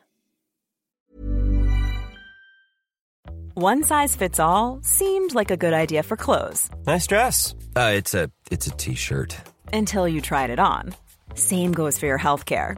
One 3.56 3.84
size 3.84 4.18
fits 4.18 4.40
all 4.40 4.84
seemed 4.84 5.34
like 5.34 5.54
a 5.54 5.58
good 5.58 5.74
idea 5.74 6.04
for 6.04 6.16
clothes. 6.16 6.70
Nice 6.88 7.16
dress. 7.16 7.56
Uh, 7.76 7.98
it's 7.98 8.26
a 8.26 8.30
it's 8.52 8.68
a 8.68 8.76
t-shirt. 8.78 9.36
Until 9.74 10.08
you 10.08 10.22
tried 10.22 10.50
it 10.50 10.60
on. 10.60 10.94
Same 11.36 11.74
goes 11.74 12.00
for 12.00 12.08
your 12.08 12.20
healthcare. 12.20 12.78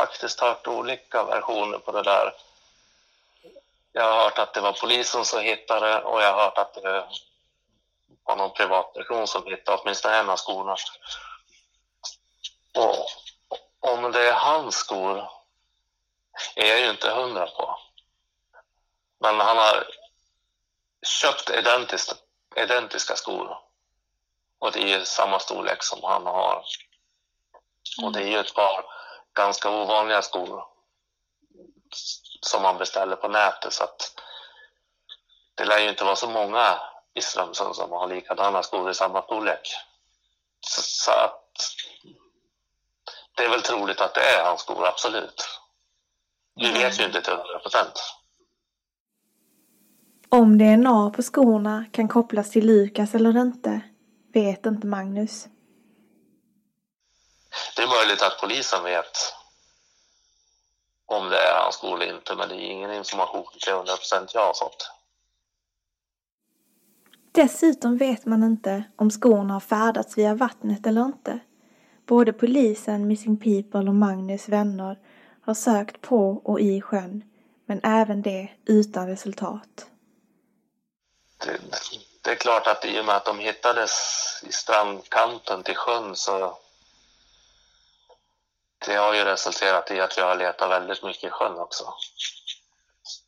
faktiskt 0.00 0.40
hört 0.40 0.66
olika 0.66 1.24
versioner 1.24 1.78
på 1.78 1.92
det 1.92 2.02
där. 2.02 2.34
Jag 3.92 4.12
har 4.12 4.24
hört 4.24 4.38
att 4.38 4.54
det 4.54 4.60
var 4.60 4.72
polisen 4.72 5.24
som 5.24 5.40
hittade 5.40 5.86
det 5.86 6.02
och 6.02 6.22
jag 6.22 6.32
har 6.32 6.44
hört 6.44 6.58
att 6.58 6.74
det 6.74 7.08
var 8.24 8.36
någon 8.36 8.52
privatperson 8.52 9.26
som 9.26 9.46
hittade 9.46 9.78
åtminstone 9.78 10.16
en 10.16 10.30
av 10.30 10.36
skorna. 10.36 10.76
Och 12.74 13.06
om 13.80 14.12
det 14.12 14.28
är 14.28 14.32
hans 14.32 14.74
skor 14.74 15.30
är 16.54 16.66
jag 16.66 16.80
ju 16.80 16.90
inte 16.90 17.10
hundra 17.10 17.46
på. 17.46 17.78
Men 19.18 19.40
han 19.40 19.56
har 19.56 19.86
köpt 21.02 21.50
identiska, 21.50 22.14
identiska 22.56 23.16
skor. 23.16 23.58
Och 24.58 24.72
det 24.72 24.82
är 24.82 24.98
ju 24.98 25.04
samma 25.04 25.38
storlek 25.38 25.82
som 25.82 26.02
han 26.02 26.26
har. 26.26 26.64
Och 28.02 28.12
det 28.12 28.22
är 28.22 28.26
ju 28.26 28.38
ett 28.38 28.54
par 28.54 28.99
ganska 29.34 29.70
ovanliga 29.70 30.22
skor 30.22 30.64
som 32.40 32.62
man 32.62 32.78
beställer 32.78 33.16
på 33.16 33.28
nätet. 33.28 33.72
Så 33.72 33.84
att 33.84 34.20
det 35.54 35.64
lär 35.64 35.78
ju 35.78 35.88
inte 35.88 36.04
vara 36.04 36.16
så 36.16 36.30
många 36.30 36.78
i 37.14 37.20
Strömsund 37.20 37.76
som 37.76 37.90
har 37.92 38.08
likadana 38.08 38.62
skor 38.62 38.90
i 38.90 38.94
samma 38.94 39.22
storlek. 39.22 39.68
Så, 40.60 40.82
så 40.82 41.10
att 41.10 41.40
det 43.36 43.44
är 43.44 43.50
väl 43.50 43.62
troligt 43.62 44.00
att 44.00 44.14
det 44.14 44.20
är 44.20 44.44
hans 44.44 44.60
skor, 44.60 44.86
absolut. 44.86 45.48
Vi 46.54 46.72
vet 46.72 47.00
ju 47.00 47.04
inte 47.04 47.22
till 47.22 47.32
100 47.32 47.58
procent. 47.58 47.92
Om 50.28 50.58
DNA 50.58 51.10
på 51.10 51.22
skorna 51.22 51.84
kan 51.92 52.08
kopplas 52.08 52.50
till 52.50 52.66
Lukas 52.66 53.14
eller 53.14 53.40
inte 53.40 53.80
vet 54.32 54.66
inte 54.66 54.86
Magnus. 54.86 55.48
Det 57.76 57.82
är 57.82 57.86
möjligt 57.86 58.22
att 58.22 58.40
polisen 58.40 58.84
vet 58.84 59.34
om 61.06 61.28
det 61.28 61.38
är 61.38 61.62
hans 61.62 61.74
skor 61.74 62.02
eller 62.02 62.14
inte, 62.14 62.34
men 62.34 62.48
det 62.48 62.54
är 62.54 62.70
ingen 62.70 62.92
information 62.92 63.44
till 63.60 63.72
100 63.72 63.96
procent 63.96 64.34
jag 64.34 64.46
har 64.46 64.54
fått. 64.54 64.90
Dessutom 67.32 67.96
vet 67.96 68.26
man 68.26 68.42
inte 68.42 68.84
om 68.96 69.10
skorna 69.10 69.54
har 69.54 69.60
färdats 69.60 70.18
via 70.18 70.34
vattnet 70.34 70.86
eller 70.86 71.04
inte. 71.04 71.38
Både 72.06 72.32
polisen, 72.32 73.06
Missing 73.06 73.36
People 73.36 73.88
och 73.88 73.94
Magnus 73.94 74.48
vänner 74.48 74.98
har 75.42 75.54
sökt 75.54 76.00
på 76.00 76.40
och 76.44 76.60
i 76.60 76.80
sjön, 76.80 77.24
men 77.66 77.80
även 77.82 78.22
det 78.22 78.48
utan 78.66 79.08
resultat. 79.08 79.86
Det, 81.46 81.60
det 82.22 82.30
är 82.30 82.34
klart 82.34 82.66
att 82.66 82.84
i 82.84 83.00
och 83.00 83.04
med 83.04 83.16
att 83.16 83.24
de 83.24 83.38
hittades 83.38 83.92
i 84.48 84.52
strandkanten 84.52 85.62
till 85.62 85.76
sjön 85.76 86.16
så 86.16 86.58
det 88.86 88.94
har 88.94 89.14
ju 89.14 89.24
resulterat 89.24 89.90
i 89.90 90.00
att 90.00 90.16
jag 90.16 90.26
har 90.26 90.36
letat 90.36 90.70
väldigt 90.70 91.02
mycket 91.02 91.24
i 91.24 91.30
sjön 91.30 91.58
också. 91.58 91.94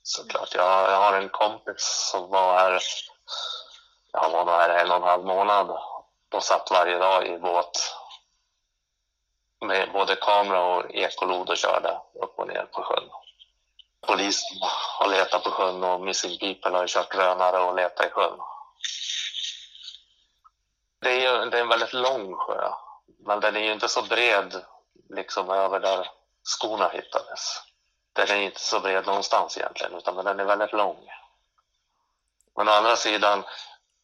Såklart. 0.02 0.54
Jag, 0.54 0.90
jag 0.90 1.00
har 1.00 1.12
en 1.12 1.28
kompis 1.28 2.08
som 2.12 2.30
var 2.30 2.58
här, 2.58 2.82
han 4.12 4.32
var 4.32 4.44
nog 4.44 4.54
här 4.54 4.68
en 4.68 4.90
och 4.90 4.96
en 4.96 5.02
halv 5.02 5.24
månad 5.24 5.70
och 6.32 6.42
satt 6.42 6.70
varje 6.70 6.98
dag 6.98 7.26
i 7.26 7.38
båt 7.38 7.94
med 9.60 9.92
både 9.92 10.16
kamera 10.16 10.62
och 10.62 10.90
ekolod 10.90 11.50
och 11.50 11.56
körde 11.56 12.00
upp 12.14 12.38
och 12.38 12.48
ner 12.48 12.66
på 12.72 12.82
sjön. 12.82 13.10
Polisen 14.06 14.58
har 14.98 15.08
letat 15.08 15.44
på 15.44 15.50
sjön 15.50 15.84
och 15.84 16.00
Missing 16.00 16.38
People 16.38 16.78
har 16.78 16.86
kört 16.86 17.12
drönare 17.12 17.58
och 17.58 17.76
letat 17.76 18.06
i 18.06 18.10
sjön. 18.10 18.38
Det 21.00 21.10
är 21.10 21.20
ju 21.20 21.50
det 21.50 21.56
är 21.56 21.62
en 21.62 21.68
väldigt 21.68 21.92
lång 21.92 22.34
sjö, 22.34 22.72
men 23.18 23.40
den 23.40 23.56
är 23.56 23.60
ju 23.60 23.72
inte 23.72 23.88
så 23.88 24.02
bred 24.02 24.64
liksom 25.12 25.51
över 25.51 25.81
där 25.81 26.11
skorna 26.42 26.88
hittades. 26.88 27.61
Den 28.12 28.31
är 28.31 28.37
inte 28.37 28.61
så 28.61 28.81
bred 28.81 29.07
någonstans 29.07 29.59
egentligen, 29.59 29.94
utan 29.94 30.25
den 30.25 30.40
är 30.40 30.44
väldigt 30.44 30.72
lång. 30.72 31.09
Men 32.57 32.68
å 32.68 32.72
andra 32.72 32.96
sidan, 32.96 33.44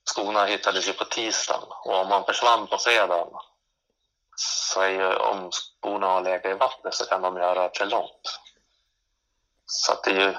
skorna 0.04 0.44
hittades 0.44 0.88
ju 0.88 0.92
på 0.92 1.04
tisdagen 1.04 1.68
och 1.84 1.94
om 1.94 2.08
man 2.08 2.24
försvann 2.24 2.66
på 2.66 2.78
fredagen 2.78 3.28
så 4.36 4.80
är 4.80 4.88
ju, 4.88 5.14
om 5.14 5.50
skorna 5.52 6.06
har 6.06 6.20
legat 6.20 6.44
i 6.44 6.54
vattnet 6.54 6.94
så 6.94 7.04
kan 7.04 7.22
de 7.22 7.36
ju 7.36 7.42
ha 7.42 7.54
rört 7.54 7.76
sig 7.76 7.86
långt. 7.86 8.40
Så 9.66 9.92
att 9.92 10.04
det 10.04 10.10
är 10.10 10.20
ju 10.20 10.34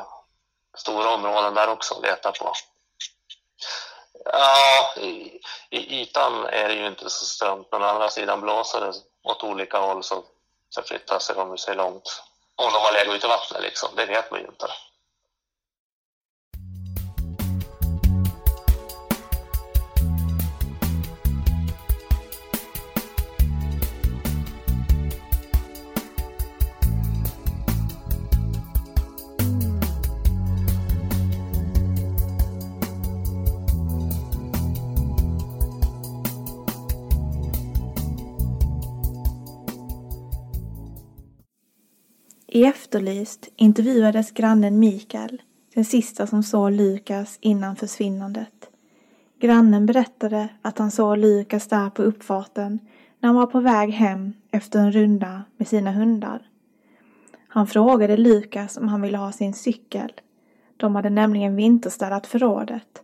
stora 0.77 1.09
områden 1.09 1.53
där 1.53 1.69
också 1.69 1.95
att 1.95 2.01
leta 2.01 2.31
på. 2.31 2.53
Ja, 4.25 4.93
i, 4.97 5.41
i 5.69 6.01
ytan 6.01 6.45
är 6.45 6.67
det 6.67 6.73
ju 6.73 6.87
inte 6.87 7.09
så 7.09 7.25
strömt, 7.25 7.67
men 7.71 7.83
å 7.83 7.85
andra 7.85 8.09
sidan 8.09 8.41
blåser 8.41 8.81
det 8.81 8.93
åt 9.23 9.43
olika 9.43 9.79
håll 9.79 10.03
så 10.03 10.23
förflyttar 10.75 11.19
sig 11.19 11.35
de 11.35 11.57
sig 11.57 11.75
långt. 11.75 12.23
Om 12.55 12.73
de 12.73 12.79
har 12.79 12.91
legat 12.91 13.15
ute 13.15 13.27
i 13.27 13.29
vattnet 13.29 13.61
liksom, 13.61 13.89
det 13.95 14.05
vet 14.05 14.31
man 14.31 14.39
ju 14.39 14.45
inte. 14.45 14.67
Efterlyst 42.89 43.49
intervjuades 43.55 44.31
grannen 44.31 44.79
Mikael, 44.79 45.41
den 45.73 45.85
sista 45.85 46.27
som 46.27 46.43
såg 46.43 46.71
Lukas 46.71 47.37
innan 47.41 47.75
försvinnandet. 47.75 48.69
Grannen 49.39 49.85
berättade 49.85 50.49
att 50.61 50.77
han 50.77 50.91
såg 50.91 51.17
Lukas 51.17 51.67
där 51.67 51.89
på 51.89 52.03
uppfarten 52.03 52.79
när 53.19 53.27
han 53.27 53.35
var 53.35 53.45
på 53.45 53.59
väg 53.59 53.89
hem 53.91 54.33
efter 54.51 54.79
en 54.79 54.91
runda 54.91 55.43
med 55.57 55.67
sina 55.67 55.91
hundar. 55.91 56.41
Han 57.47 57.67
frågade 57.67 58.17
Lukas 58.17 58.77
om 58.77 58.87
han 58.87 59.01
ville 59.01 59.17
ha 59.17 59.31
sin 59.31 59.53
cykel. 59.53 60.11
De 60.77 60.95
hade 60.95 61.09
nämligen 61.09 61.55
vinterstädat 61.55 62.27
förrådet 62.27 63.03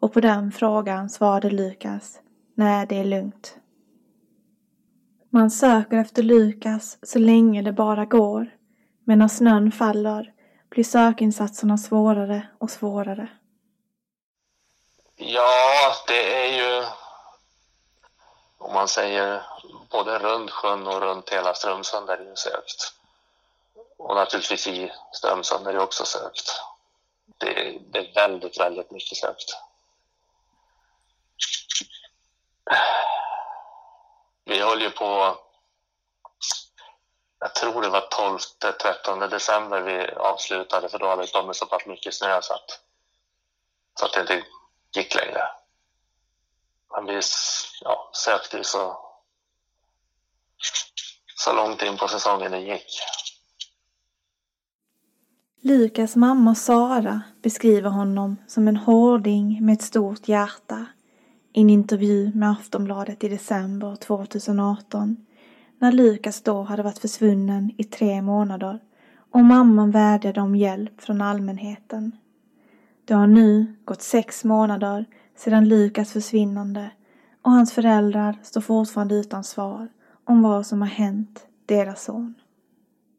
och 0.00 0.12
på 0.12 0.20
den 0.20 0.52
frågan 0.52 1.10
svarade 1.10 1.50
Lukas 1.50 2.20
Nej, 2.54 2.86
det 2.88 2.98
är 2.98 3.04
lugnt. 3.04 3.58
Man 5.30 5.50
söker 5.50 5.96
efter 5.96 6.22
Lukas 6.22 6.98
så 7.02 7.18
länge 7.18 7.62
det 7.62 7.72
bara 7.72 8.04
går 8.04 8.55
men 9.06 9.18
när 9.18 9.28
snön 9.28 9.72
faller 9.72 10.32
blir 10.68 10.84
sökinsatserna 10.84 11.78
svårare 11.78 12.48
och 12.58 12.70
svårare. 12.70 13.28
Ja, 15.16 15.94
det 16.06 16.44
är 16.44 16.56
ju 16.56 16.86
om 18.58 18.74
man 18.74 18.88
säger 18.88 19.42
både 19.90 20.18
runt 20.18 20.50
sjön 20.50 20.86
och 20.86 21.00
runt 21.00 21.30
hela 21.30 21.54
Strömsund 21.54 22.10
är 22.10 22.16
det 22.16 22.24
ju 22.24 22.36
sökt. 22.36 22.94
Och 23.98 24.14
naturligtvis 24.14 24.66
i 24.66 24.92
Strömsund 25.12 25.66
är 25.66 25.72
det 25.72 25.80
också 25.80 26.04
sökt. 26.04 26.62
Det, 27.38 27.78
det 27.90 27.98
är 27.98 28.14
väldigt, 28.14 28.60
väldigt 28.60 28.90
mycket 28.90 29.18
sökt. 29.18 29.56
Vi 34.44 34.62
håller 34.62 34.82
ju 34.82 34.90
på 34.90 35.38
jag 37.38 37.54
tror 37.54 37.82
det 37.82 37.88
var 37.88 38.08
12-13 38.62 39.28
december 39.28 39.80
vi 39.80 40.10
avslutade 40.16 40.88
för 40.88 40.98
då 40.98 41.08
hade 41.08 41.22
det 41.22 41.32
kommit 41.32 41.56
så 41.56 41.66
pass 41.66 41.86
mycket 41.86 42.14
snö 42.14 42.42
så 42.42 42.54
att, 42.54 42.80
så 43.98 44.06
att 44.06 44.12
det 44.12 44.20
inte 44.20 44.42
gick 44.94 45.14
längre. 45.14 45.42
Men 46.90 47.06
vi 47.06 47.20
ja, 47.80 48.10
sökte 48.12 48.56
ju 48.56 48.64
så, 48.64 48.98
så 51.36 51.52
långt 51.52 51.82
in 51.82 51.96
på 51.96 52.08
säsongen 52.08 52.52
det 52.52 52.58
gick. 52.58 53.00
Lukas 55.60 56.16
mamma 56.16 56.54
Sara 56.54 57.22
beskriver 57.42 57.90
honom 57.90 58.36
som 58.48 58.68
en 58.68 58.76
hårding 58.76 59.66
med 59.66 59.72
ett 59.72 59.82
stort 59.82 60.28
hjärta 60.28 60.86
i 61.52 61.60
en 61.60 61.70
intervju 61.70 62.32
med 62.34 62.50
Aftonbladet 62.50 63.24
i 63.24 63.28
december 63.28 63.96
2018 63.96 65.25
när 65.78 65.92
Lukas 65.92 66.42
då 66.42 66.62
hade 66.62 66.82
varit 66.82 66.98
försvunnen 66.98 67.70
i 67.76 67.84
tre 67.84 68.22
månader 68.22 68.80
och 69.30 69.44
mamman 69.44 69.90
vädjade 69.90 70.40
om 70.40 70.56
hjälp 70.56 71.00
från 71.00 71.20
allmänheten. 71.20 72.12
Det 73.04 73.14
har 73.14 73.26
nu 73.26 73.76
gått 73.84 74.02
sex 74.02 74.44
månader 74.44 75.04
sedan 75.36 75.68
Lukas 75.68 76.12
försvinnande 76.12 76.90
och 77.42 77.50
hans 77.50 77.72
föräldrar 77.72 78.38
står 78.42 78.60
fortfarande 78.60 79.14
utan 79.14 79.44
svar 79.44 79.88
om 80.24 80.42
vad 80.42 80.66
som 80.66 80.80
har 80.80 80.88
hänt 80.88 81.46
deras 81.66 82.04
son. 82.04 82.34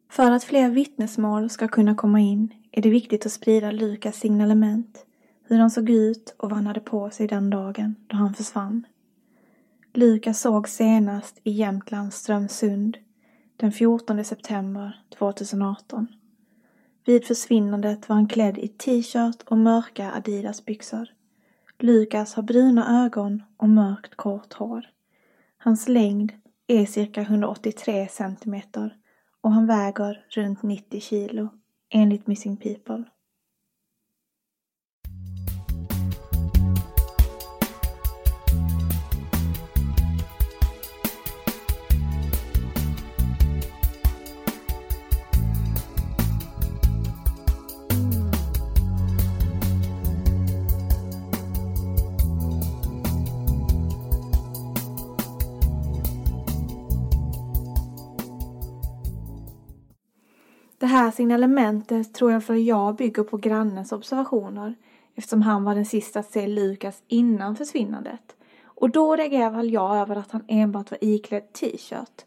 För 0.10 0.32
att 0.32 0.44
fler 0.44 0.70
vittnesmål 0.70 1.50
ska 1.50 1.68
kunna 1.68 1.96
komma 1.96 2.20
in 2.20 2.54
är 2.72 2.82
det 2.82 2.90
viktigt 2.90 3.26
att 3.26 3.32
sprida 3.32 3.72
Lukas 3.72 4.16
signalement, 4.16 5.06
hur 5.44 5.60
han 5.60 5.72
såg 5.72 5.90
ut 5.90 6.36
och 6.38 6.50
vad 6.50 6.58
han 6.58 6.68
hade 6.68 6.80
på 6.80 7.10
sig 7.10 7.28
den 7.28 7.50
dagen 7.50 7.96
då 8.08 8.18
han 8.18 8.34
försvann. 8.34 8.86
Lukas 9.98 10.42
såg 10.42 10.70
senast 10.70 11.40
i 11.44 11.52
Jämtlands 11.52 12.18
Strömsund 12.18 12.98
den 13.58 13.72
14 13.72 14.24
september 14.26 15.02
2018. 15.18 16.08
Vid 17.06 17.26
försvinnandet 17.26 18.10
var 18.10 18.16
han 18.16 18.28
klädd 18.28 18.58
i 18.58 18.68
t-shirt 18.68 19.44
och 19.46 19.58
mörka 19.58 20.12
Adidas-byxor. 20.12 21.08
Lukas 21.80 22.34
har 22.34 22.44
bruna 22.44 23.06
ögon 23.06 23.44
och 23.58 23.70
mörkt 23.70 24.16
kort 24.16 24.54
hår. 24.54 24.86
Hans 25.58 25.88
längd 25.88 26.32
är 26.68 26.86
cirka 26.86 27.22
183 27.22 28.08
centimeter 28.08 28.96
och 29.42 29.52
han 29.52 29.68
väger 29.68 30.26
runt 30.30 30.64
90 30.64 31.02
kilo 31.02 31.50
enligt 31.90 32.28
Missing 32.28 32.58
People. 32.58 33.04
Det 60.80 60.86
här 60.86 61.12
signalementet 61.12 62.14
tror 62.14 62.32
jag 62.32 62.44
för 62.44 62.54
jag 62.54 62.96
bygger 62.96 63.24
på 63.24 63.38
grannens 63.38 63.92
observationer 63.92 64.76
eftersom 65.16 65.42
han 65.42 65.64
var 65.64 65.76
den 65.76 65.86
sista 65.86 66.20
att 66.20 66.32
se 66.32 66.48
Lukas 66.48 67.04
innan 67.08 67.56
försvinnandet. 67.56 68.36
Och 68.64 68.90
då 68.90 69.16
reagerade 69.16 69.58
väl 69.58 69.74
jag 69.74 69.98
över 69.98 70.16
att 70.16 70.32
han 70.32 70.44
enbart 70.48 70.92
var 70.92 70.98
iklädd 71.02 71.54
t-shirt. 71.54 72.26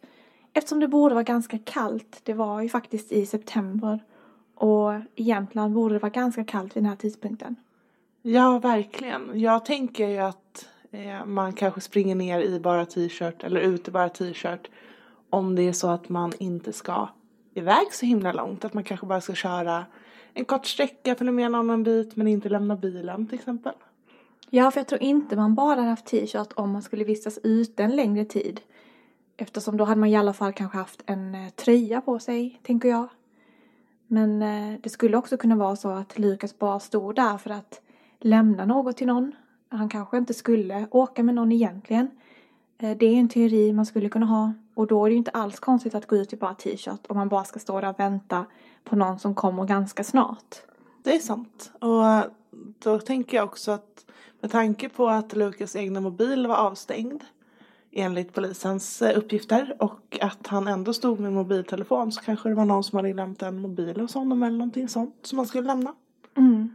Eftersom 0.52 0.80
det 0.80 0.88
borde 0.88 1.14
vara 1.14 1.24
ganska 1.24 1.58
kallt, 1.58 2.20
det 2.24 2.34
var 2.34 2.60
ju 2.60 2.68
faktiskt 2.68 3.12
i 3.12 3.26
september 3.26 4.00
och 4.54 4.92
i 5.14 5.22
Jämtland 5.22 5.74
borde 5.74 5.94
det 5.94 5.98
vara 5.98 6.10
ganska 6.10 6.44
kallt 6.44 6.76
vid 6.76 6.82
den 6.82 6.90
här 6.90 6.96
tidpunkten. 6.96 7.56
Ja, 8.22 8.58
verkligen. 8.58 9.40
Jag 9.40 9.64
tänker 9.64 10.08
ju 10.08 10.18
att 10.18 10.68
eh, 10.90 11.24
man 11.26 11.52
kanske 11.52 11.80
springer 11.80 12.14
ner 12.14 12.40
i 12.40 12.60
bara 12.60 12.86
t-shirt 12.86 13.44
eller 13.44 13.60
ut 13.60 13.88
i 13.88 13.90
bara 13.90 14.08
t-shirt 14.08 14.70
om 15.30 15.54
det 15.54 15.62
är 15.62 15.72
så 15.72 15.88
att 15.88 16.08
man 16.08 16.32
inte 16.38 16.72
ska 16.72 17.08
iväg 17.54 17.86
så 17.92 18.06
himla 18.06 18.32
långt. 18.32 18.64
Att 18.64 18.74
man 18.74 18.84
kanske 18.84 19.06
bara 19.06 19.20
ska 19.20 19.34
köra 19.34 19.86
en 20.34 20.44
kort 20.44 20.66
sträcka, 20.66 21.14
följa 21.14 21.32
med 21.32 21.50
någon 21.50 21.60
annan 21.60 21.82
bit 21.82 22.16
men 22.16 22.28
inte 22.28 22.48
lämna 22.48 22.76
bilen 22.76 23.26
till 23.26 23.38
exempel. 23.38 23.72
Ja, 24.50 24.70
för 24.70 24.80
jag 24.80 24.88
tror 24.88 25.02
inte 25.02 25.36
man 25.36 25.54
bara 25.54 25.68
hade 25.68 25.88
haft 25.88 26.06
t-shirt 26.06 26.52
om 26.54 26.70
man 26.70 26.82
skulle 26.82 27.04
vistas 27.04 27.38
ute 27.42 27.82
en 27.82 27.96
längre 27.96 28.24
tid. 28.24 28.60
Eftersom 29.36 29.76
då 29.76 29.84
hade 29.84 30.00
man 30.00 30.08
i 30.08 30.16
alla 30.16 30.32
fall 30.32 30.52
kanske 30.52 30.78
haft 30.78 31.02
en 31.06 31.34
eh, 31.34 31.48
tröja 31.48 32.00
på 32.00 32.18
sig, 32.18 32.60
tänker 32.62 32.88
jag. 32.88 33.08
Men 34.06 34.42
eh, 34.42 34.80
det 34.80 34.88
skulle 34.88 35.16
också 35.16 35.36
kunna 35.36 35.56
vara 35.56 35.76
så 35.76 35.88
att 35.88 36.18
Lukas 36.18 36.58
bara 36.58 36.80
stod 36.80 37.14
där 37.14 37.38
för 37.38 37.50
att 37.50 37.80
lämna 38.20 38.64
något 38.64 38.96
till 38.96 39.06
någon. 39.06 39.32
Han 39.68 39.88
kanske 39.88 40.16
inte 40.16 40.34
skulle 40.34 40.86
åka 40.90 41.22
med 41.22 41.34
någon 41.34 41.52
egentligen. 41.52 42.10
Eh, 42.78 42.96
det 42.96 43.06
är 43.06 43.16
en 43.16 43.28
teori 43.28 43.72
man 43.72 43.86
skulle 43.86 44.08
kunna 44.08 44.26
ha. 44.26 44.52
Och 44.80 44.86
då 44.86 45.04
är 45.04 45.08
det 45.08 45.12
ju 45.12 45.18
inte 45.18 45.30
alls 45.30 45.60
konstigt 45.60 45.94
att 45.94 46.06
gå 46.06 46.16
ut 46.16 46.32
i 46.32 46.36
bara 46.36 46.54
t-shirt 46.54 47.06
om 47.08 47.16
man 47.16 47.28
bara 47.28 47.44
ska 47.44 47.58
stå 47.58 47.80
där 47.80 47.88
och 47.88 48.00
vänta 48.00 48.46
på 48.84 48.96
någon 48.96 49.18
som 49.18 49.34
kommer 49.34 49.64
ganska 49.64 50.04
snart. 50.04 50.56
det 51.02 51.16
är 51.16 51.18
sant. 51.18 51.72
Och 51.80 52.32
då 52.78 52.98
tänker 52.98 53.36
jag 53.36 53.44
också 53.44 53.70
att 53.70 54.04
med 54.40 54.50
tanke 54.50 54.88
på 54.88 55.08
att 55.08 55.36
Lukas 55.36 55.76
egna 55.76 56.00
mobil 56.00 56.46
var 56.46 56.56
avstängd 56.56 57.24
enligt 57.92 58.32
polisens 58.32 59.02
eh, 59.02 59.18
uppgifter 59.18 59.76
och 59.78 60.18
att 60.20 60.46
han 60.46 60.68
ändå 60.68 60.92
stod 60.92 61.20
med 61.20 61.32
mobiltelefon 61.32 62.12
så 62.12 62.20
kanske 62.20 62.48
det 62.48 62.54
var 62.54 62.64
någon 62.64 62.84
som 62.84 62.96
hade 62.96 63.12
glömt 63.12 63.42
en 63.42 63.60
mobil 63.60 64.00
hos 64.00 64.14
honom 64.14 64.42
eller 64.42 64.58
någonting 64.58 64.88
sånt 64.88 65.16
som 65.22 65.38
han 65.38 65.46
skulle 65.46 65.66
lämna. 65.66 65.94
Mm. 66.36 66.74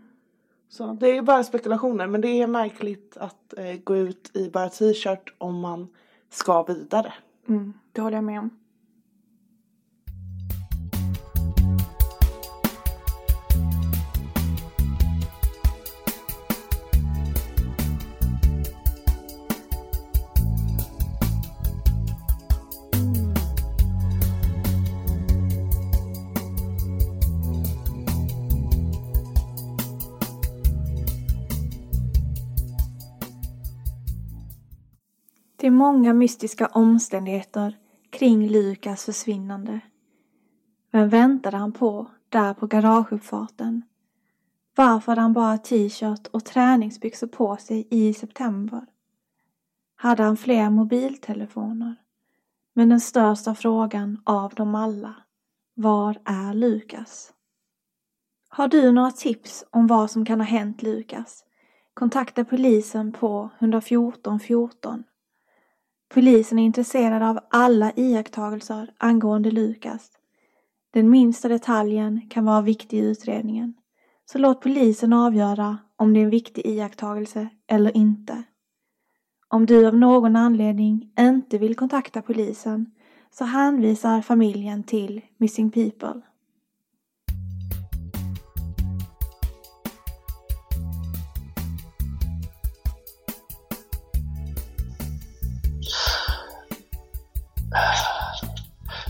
Så 0.70 0.94
det 0.94 1.18
är 1.18 1.22
bara 1.22 1.44
spekulationer 1.44 2.08
men 2.08 2.22
det 2.22 2.42
är 2.42 2.48
märkligt 2.48 3.18
att 3.18 3.54
eh, 3.58 3.76
gå 3.84 3.98
ut 3.98 4.32
i 4.34 4.50
bara 4.50 4.70
t-shirt 4.70 5.34
om 5.38 5.60
man 5.60 5.88
ska 6.30 6.64
vidare. 6.64 7.14
Mm, 7.48 7.74
det 7.92 8.02
håller 8.02 8.18
jag 8.18 8.24
med 8.24 8.40
om. 8.40 8.50
Det 35.66 35.70
är 35.70 35.72
många 35.72 36.14
mystiska 36.14 36.68
omständigheter 36.68 37.78
kring 38.10 38.48
Lukas 38.50 39.06
försvinnande. 39.06 39.80
Vem 40.92 41.10
väntade 41.10 41.58
han 41.58 41.72
på 41.72 42.08
där 42.30 42.54
på 42.54 42.68
garageuppfarten? 42.68 43.82
Varför 44.76 45.12
hade 45.12 45.22
han 45.22 45.34
bara 45.34 45.58
t-shirt 45.58 46.28
och 46.28 46.46
träningsbyxor 46.46 47.28
på 47.28 47.58
sig 47.58 47.88
i 47.90 48.14
september? 48.14 48.86
Hade 49.96 50.24
han 50.24 50.38
fler 50.38 50.70
mobiltelefoner? 50.70 51.96
Men 52.74 52.90
den 52.90 53.02
största 53.02 53.56
frågan 53.56 54.22
av 54.26 54.54
dem 54.54 54.76
alla, 54.76 55.16
var 55.74 56.18
är 56.26 56.54
Lukas? 56.54 57.34
Har 58.50 58.68
du 58.68 58.92
några 58.92 59.12
tips 59.12 59.66
om 59.70 59.88
vad 59.88 60.12
som 60.12 60.26
kan 60.26 60.40
ha 60.40 60.48
hänt 60.48 60.82
Lukas? 60.82 61.44
Kontakta 61.94 62.46
polisen 62.46 63.12
på 63.12 63.50
114 63.60 64.40
14 64.40 65.04
Polisen 66.16 66.60
är 66.60 66.64
intresserad 66.64 67.24
av 67.24 67.40
alla 67.50 67.92
iakttagelser 67.96 68.94
angående 68.98 69.52
Lukas. 69.52 70.12
Den 70.94 71.10
minsta 71.10 71.48
detaljen 71.48 72.30
kan 72.30 72.46
vara 72.46 72.62
viktig 72.62 72.98
i 72.98 73.02
utredningen. 73.02 73.74
Så 74.26 74.38
låt 74.38 74.62
polisen 74.62 75.14
avgöra 75.14 75.78
om 75.96 76.14
det 76.14 76.20
är 76.20 76.24
en 76.24 76.30
viktig 76.30 76.66
iakttagelse 76.66 77.50
eller 77.68 77.98
inte. 77.98 78.44
Om 79.48 79.66
du 79.66 79.88
av 79.88 79.98
någon 79.98 80.36
anledning 80.36 81.12
inte 81.20 81.58
vill 81.58 81.76
kontakta 81.76 82.22
polisen 82.22 82.92
så 83.32 83.46
hänvisar 83.46 84.22
familjen 84.22 84.84
till 84.84 85.22
Missing 85.38 85.72
People. 85.72 86.22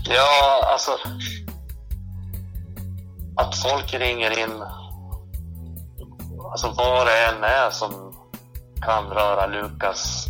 Ja, 0.08 0.68
alltså. 0.72 0.90
Att 3.36 3.56
folk 3.62 3.94
ringer 3.94 4.38
in, 4.38 4.62
alltså 6.50 6.74
vad 6.76 7.06
det 7.06 7.26
än 7.26 7.44
är 7.44 7.70
som 7.70 8.12
kan 8.82 9.10
röra 9.10 9.46
Lukas 9.46 10.26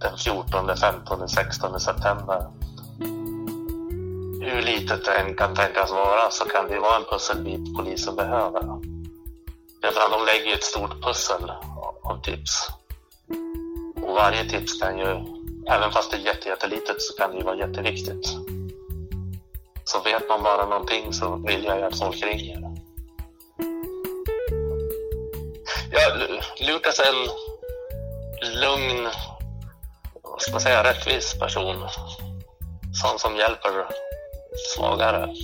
den 0.00 0.18
14, 0.18 0.76
15, 0.76 1.28
16 1.28 1.80
september. 1.80 2.46
Hur 4.40 4.62
litet 4.62 5.04
det 5.04 5.14
än 5.14 5.36
kan 5.36 5.54
tänkas 5.54 5.90
vara 5.90 6.30
så 6.30 6.44
kan 6.44 6.68
det 6.68 6.78
vara 6.78 6.96
en 6.96 7.04
pusselbit 7.04 7.76
polisen 7.76 8.16
behöver. 8.16 8.62
Därför 9.82 10.00
att 10.00 10.12
de 10.12 10.24
lägger 10.26 10.56
ett 10.56 10.64
stort 10.64 11.02
pussel 11.02 11.52
av 12.02 12.22
tips. 12.22 12.68
Och 14.02 14.14
varje 14.14 14.50
tips 14.50 14.80
kan 14.80 14.98
ju 14.98 15.43
Även 15.70 15.92
fast 15.92 16.10
det 16.10 16.16
är 16.16 16.20
jätte, 16.20 16.48
jättelitet 16.48 17.02
så 17.02 17.16
kan 17.16 17.30
det 17.30 17.36
ju 17.36 17.42
vara 17.42 17.56
jätteviktigt. 17.56 18.28
Så 19.84 20.00
vet 20.00 20.28
man 20.28 20.42
bara 20.42 20.68
någonting 20.68 21.12
så 21.12 21.36
vill 21.36 21.64
jag 21.64 21.78
ju 21.78 21.84
att 21.84 21.98
folk 21.98 22.22
ringer. 22.24 22.60
Ja, 25.90 26.00
Lukas 26.60 26.98
är 26.98 27.08
en 27.08 27.28
lugn, 28.60 29.08
vad 30.22 30.42
ska 30.42 30.52
man 30.52 30.60
säga, 30.60 30.84
rättvis 30.84 31.38
person. 31.38 31.76
Sån 33.02 33.18
som 33.18 33.36
hjälper 33.36 33.86
svagare. 34.74 35.34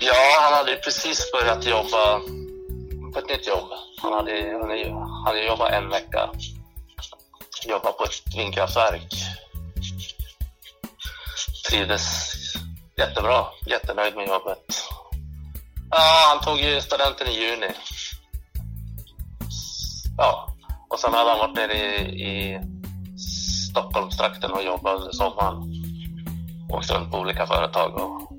Ja, 0.00 0.14
han 0.40 0.52
hade 0.52 0.76
precis 0.76 1.32
börjat 1.32 1.66
jobba 1.66 2.20
på 3.12 3.18
ett 3.18 3.28
nytt 3.28 3.48
jobb. 3.48 3.68
Han 4.02 4.12
hade, 4.12 4.52
han 4.52 5.24
hade 5.26 5.46
jobbat 5.46 5.72
en 5.72 5.88
vecka 5.88 6.30
jobba 7.64 7.92
på 7.92 8.04
ett 8.04 8.36
vindkraftverk. 8.36 9.14
Trivdes 11.70 12.32
jättebra, 12.98 13.46
jättenöjd 13.66 14.16
med 14.16 14.28
jobbet. 14.28 14.58
Ja, 15.90 16.26
han 16.28 16.44
tog 16.44 16.58
ju 16.60 16.80
studenten 16.80 17.26
i 17.26 17.40
juni. 17.40 17.70
Ja, 20.18 20.48
och 20.90 20.98
sen 20.98 21.14
hade 21.14 21.30
han 21.30 21.38
varit 21.38 21.56
nere 21.56 21.74
i, 21.74 22.22
i 22.22 22.60
Stockholmstrakten 23.70 24.52
och 24.52 24.62
jobbat 24.62 24.98
under 24.98 25.12
sommaren. 25.12 25.56
Åkt 26.72 26.90
runt 26.90 27.12
på 27.12 27.18
olika 27.18 27.46
företag 27.46 27.94
och 27.94 28.32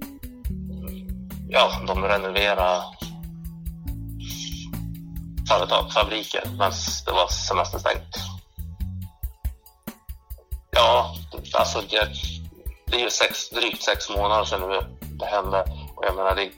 ja, 1.50 1.72
de 1.88 2.04
renoverade 2.04 2.84
företag, 5.50 5.94
fabriker, 5.94 6.44
medan 6.52 6.72
det 7.06 7.12
var 7.12 7.28
semesterstängt. 7.28 8.37
Ja, 10.80 11.16
alltså 11.54 11.82
det, 11.90 12.10
det 12.86 12.96
är 12.96 13.02
ju 13.02 13.10
sex, 13.10 13.50
drygt 13.50 13.84
sex 13.84 14.10
månader 14.10 14.46
sedan 14.46 14.84
det 15.02 15.26
hände. 15.26 15.66
Och 15.96 16.06
jag 16.06 16.16
menar, 16.16 16.36
det, 16.36 16.50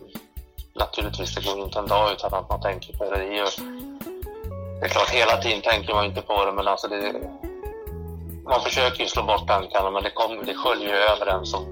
naturligtvis, 0.76 1.36
det 1.36 1.46
går 1.46 1.58
ju 1.58 1.64
inte 1.64 1.80
en 1.80 1.88
dag 1.88 2.12
utan 2.12 2.34
att 2.34 2.50
man 2.50 2.62
tänker 2.62 2.94
på 2.98 3.04
det. 3.04 3.18
Det 3.18 3.24
är, 3.24 3.34
ju, 3.34 3.46
det 4.80 4.86
är 4.86 4.90
klart, 4.90 5.10
hela 5.10 5.38
tiden 5.38 5.62
tänker 5.62 5.94
man 5.94 6.06
inte 6.06 6.22
på 6.22 6.46
det, 6.46 6.52
men 6.52 6.68
alltså 6.68 6.88
det, 6.88 7.14
man 8.44 8.62
försöker 8.62 9.04
ju 9.04 9.10
slå 9.10 9.24
bort 9.24 9.48
tankarna, 9.48 9.92
men 9.92 10.04
det, 10.04 10.12
kom, 10.12 10.46
det 10.46 10.56
sköljer 10.56 10.88
ju 10.88 10.96
över 10.96 11.26
en 11.26 11.46
som... 11.46 11.66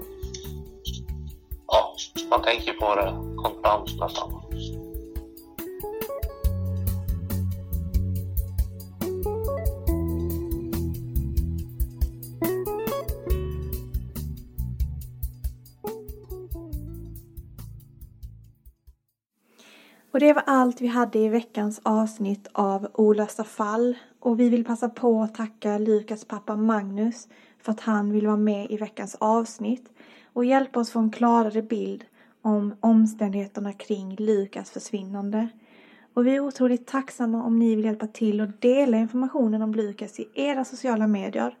Ja, 1.66 1.94
man 2.30 2.42
tänker 2.42 2.72
på 2.72 2.94
det 2.94 3.14
konstant 3.42 4.00
nästan. 4.00 4.37
Och 20.18 20.24
det 20.24 20.32
var 20.32 20.42
allt 20.46 20.80
vi 20.80 20.86
hade 20.86 21.18
i 21.18 21.28
veckans 21.28 21.80
avsnitt 21.82 22.48
av 22.52 22.88
Olösta 22.94 23.44
fall. 23.44 23.98
Och 24.20 24.40
vi 24.40 24.48
vill 24.48 24.64
passa 24.64 24.88
på 24.88 25.22
att 25.22 25.34
tacka 25.34 25.78
Lukas 25.78 26.24
pappa 26.24 26.56
Magnus 26.56 27.28
för 27.62 27.72
att 27.72 27.80
han 27.80 28.12
vill 28.12 28.26
vara 28.26 28.36
med 28.36 28.70
i 28.70 28.76
veckans 28.76 29.14
avsnitt 29.14 29.88
och 30.32 30.44
hjälpa 30.44 30.80
oss 30.80 30.90
få 30.90 30.98
en 30.98 31.10
klarare 31.10 31.62
bild 31.62 32.04
om 32.42 32.74
omständigheterna 32.80 33.72
kring 33.72 34.16
Lukas 34.16 34.70
försvinnande. 34.70 35.48
Och 36.14 36.26
vi 36.26 36.36
är 36.36 36.40
otroligt 36.40 36.86
tacksamma 36.86 37.44
om 37.44 37.58
ni 37.58 37.76
vill 37.76 37.84
hjälpa 37.84 38.06
till 38.06 38.40
och 38.40 38.48
dela 38.58 38.96
informationen 38.96 39.62
om 39.62 39.74
Lukas 39.74 40.20
i 40.20 40.28
era 40.34 40.64
sociala 40.64 41.06
medier. 41.06 41.56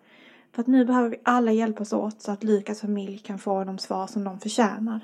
För 0.52 0.60
att 0.62 0.66
nu 0.66 0.84
behöver 0.84 1.08
vi 1.08 1.20
alla 1.22 1.52
hjälpas 1.52 1.92
åt 1.92 2.22
så 2.22 2.32
att 2.32 2.44
Lukas 2.44 2.80
familj 2.80 3.18
kan 3.18 3.38
få 3.38 3.64
de 3.64 3.78
svar 3.78 4.06
som 4.06 4.24
de 4.24 4.40
förtjänar. 4.40 5.00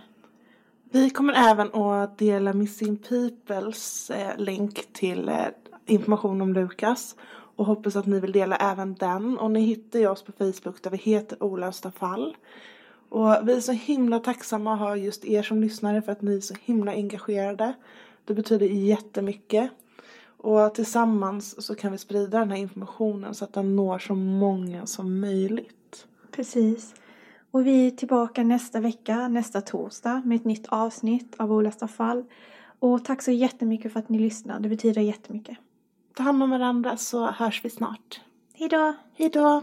Vi 0.94 1.10
kommer 1.10 1.50
även 1.50 1.74
att 1.74 2.18
dela 2.18 2.52
Missing 2.52 2.96
Peoples 2.96 4.10
eh, 4.10 4.38
länk 4.38 4.92
till 4.92 5.28
eh, 5.28 5.46
information 5.86 6.40
om 6.40 6.52
Lukas 6.52 7.16
och 7.56 7.66
hoppas 7.66 7.96
att 7.96 8.06
ni 8.06 8.20
vill 8.20 8.32
dela 8.32 8.56
även 8.56 8.94
den. 8.94 9.38
Och 9.38 9.50
ni 9.50 9.60
hittar 9.60 9.98
ju 9.98 10.08
oss 10.08 10.22
på 10.22 10.32
Facebook 10.32 10.82
där 10.82 10.90
vi 10.90 10.96
heter 10.96 11.42
Olösta 11.42 11.90
fall. 11.90 12.36
Och 13.08 13.48
vi 13.48 13.52
är 13.52 13.60
så 13.60 13.72
himla 13.72 14.18
tacksamma 14.18 14.74
att 14.74 14.78
ha 14.78 14.96
just 14.96 15.24
er 15.24 15.42
som 15.42 15.60
lyssnare 15.60 16.02
för 16.02 16.12
att 16.12 16.22
ni 16.22 16.36
är 16.36 16.40
så 16.40 16.54
himla 16.64 16.92
engagerade. 16.92 17.74
Det 18.24 18.34
betyder 18.34 18.66
jättemycket. 18.66 19.70
Och 20.26 20.74
tillsammans 20.74 21.66
så 21.66 21.74
kan 21.74 21.92
vi 21.92 21.98
sprida 21.98 22.38
den 22.38 22.50
här 22.50 22.58
informationen 22.58 23.34
så 23.34 23.44
att 23.44 23.52
den 23.52 23.76
når 23.76 23.98
så 23.98 24.14
många 24.14 24.86
som 24.86 25.20
möjligt. 25.20 26.06
Precis. 26.30 26.94
Och 27.54 27.66
vi 27.66 27.86
är 27.86 27.90
tillbaka 27.90 28.42
nästa 28.42 28.80
vecka, 28.80 29.28
nästa 29.28 29.60
torsdag 29.60 30.22
med 30.24 30.36
ett 30.36 30.44
nytt 30.44 30.66
avsnitt 30.68 31.34
av 31.38 31.52
Olösta 31.52 31.88
fall. 31.88 32.24
Och 32.78 33.04
tack 33.04 33.22
så 33.22 33.30
jättemycket 33.30 33.92
för 33.92 34.00
att 34.00 34.08
ni 34.08 34.18
lyssnar. 34.18 34.60
Det 34.60 34.68
betyder 34.68 35.02
jättemycket. 35.02 35.58
Ta 36.14 36.22
hand 36.22 36.42
om 36.42 36.50
varandra 36.50 36.96
så 36.96 37.26
hörs 37.26 37.64
vi 37.64 37.70
snart. 37.70 38.20
Hej 39.16 39.28
då! 39.28 39.62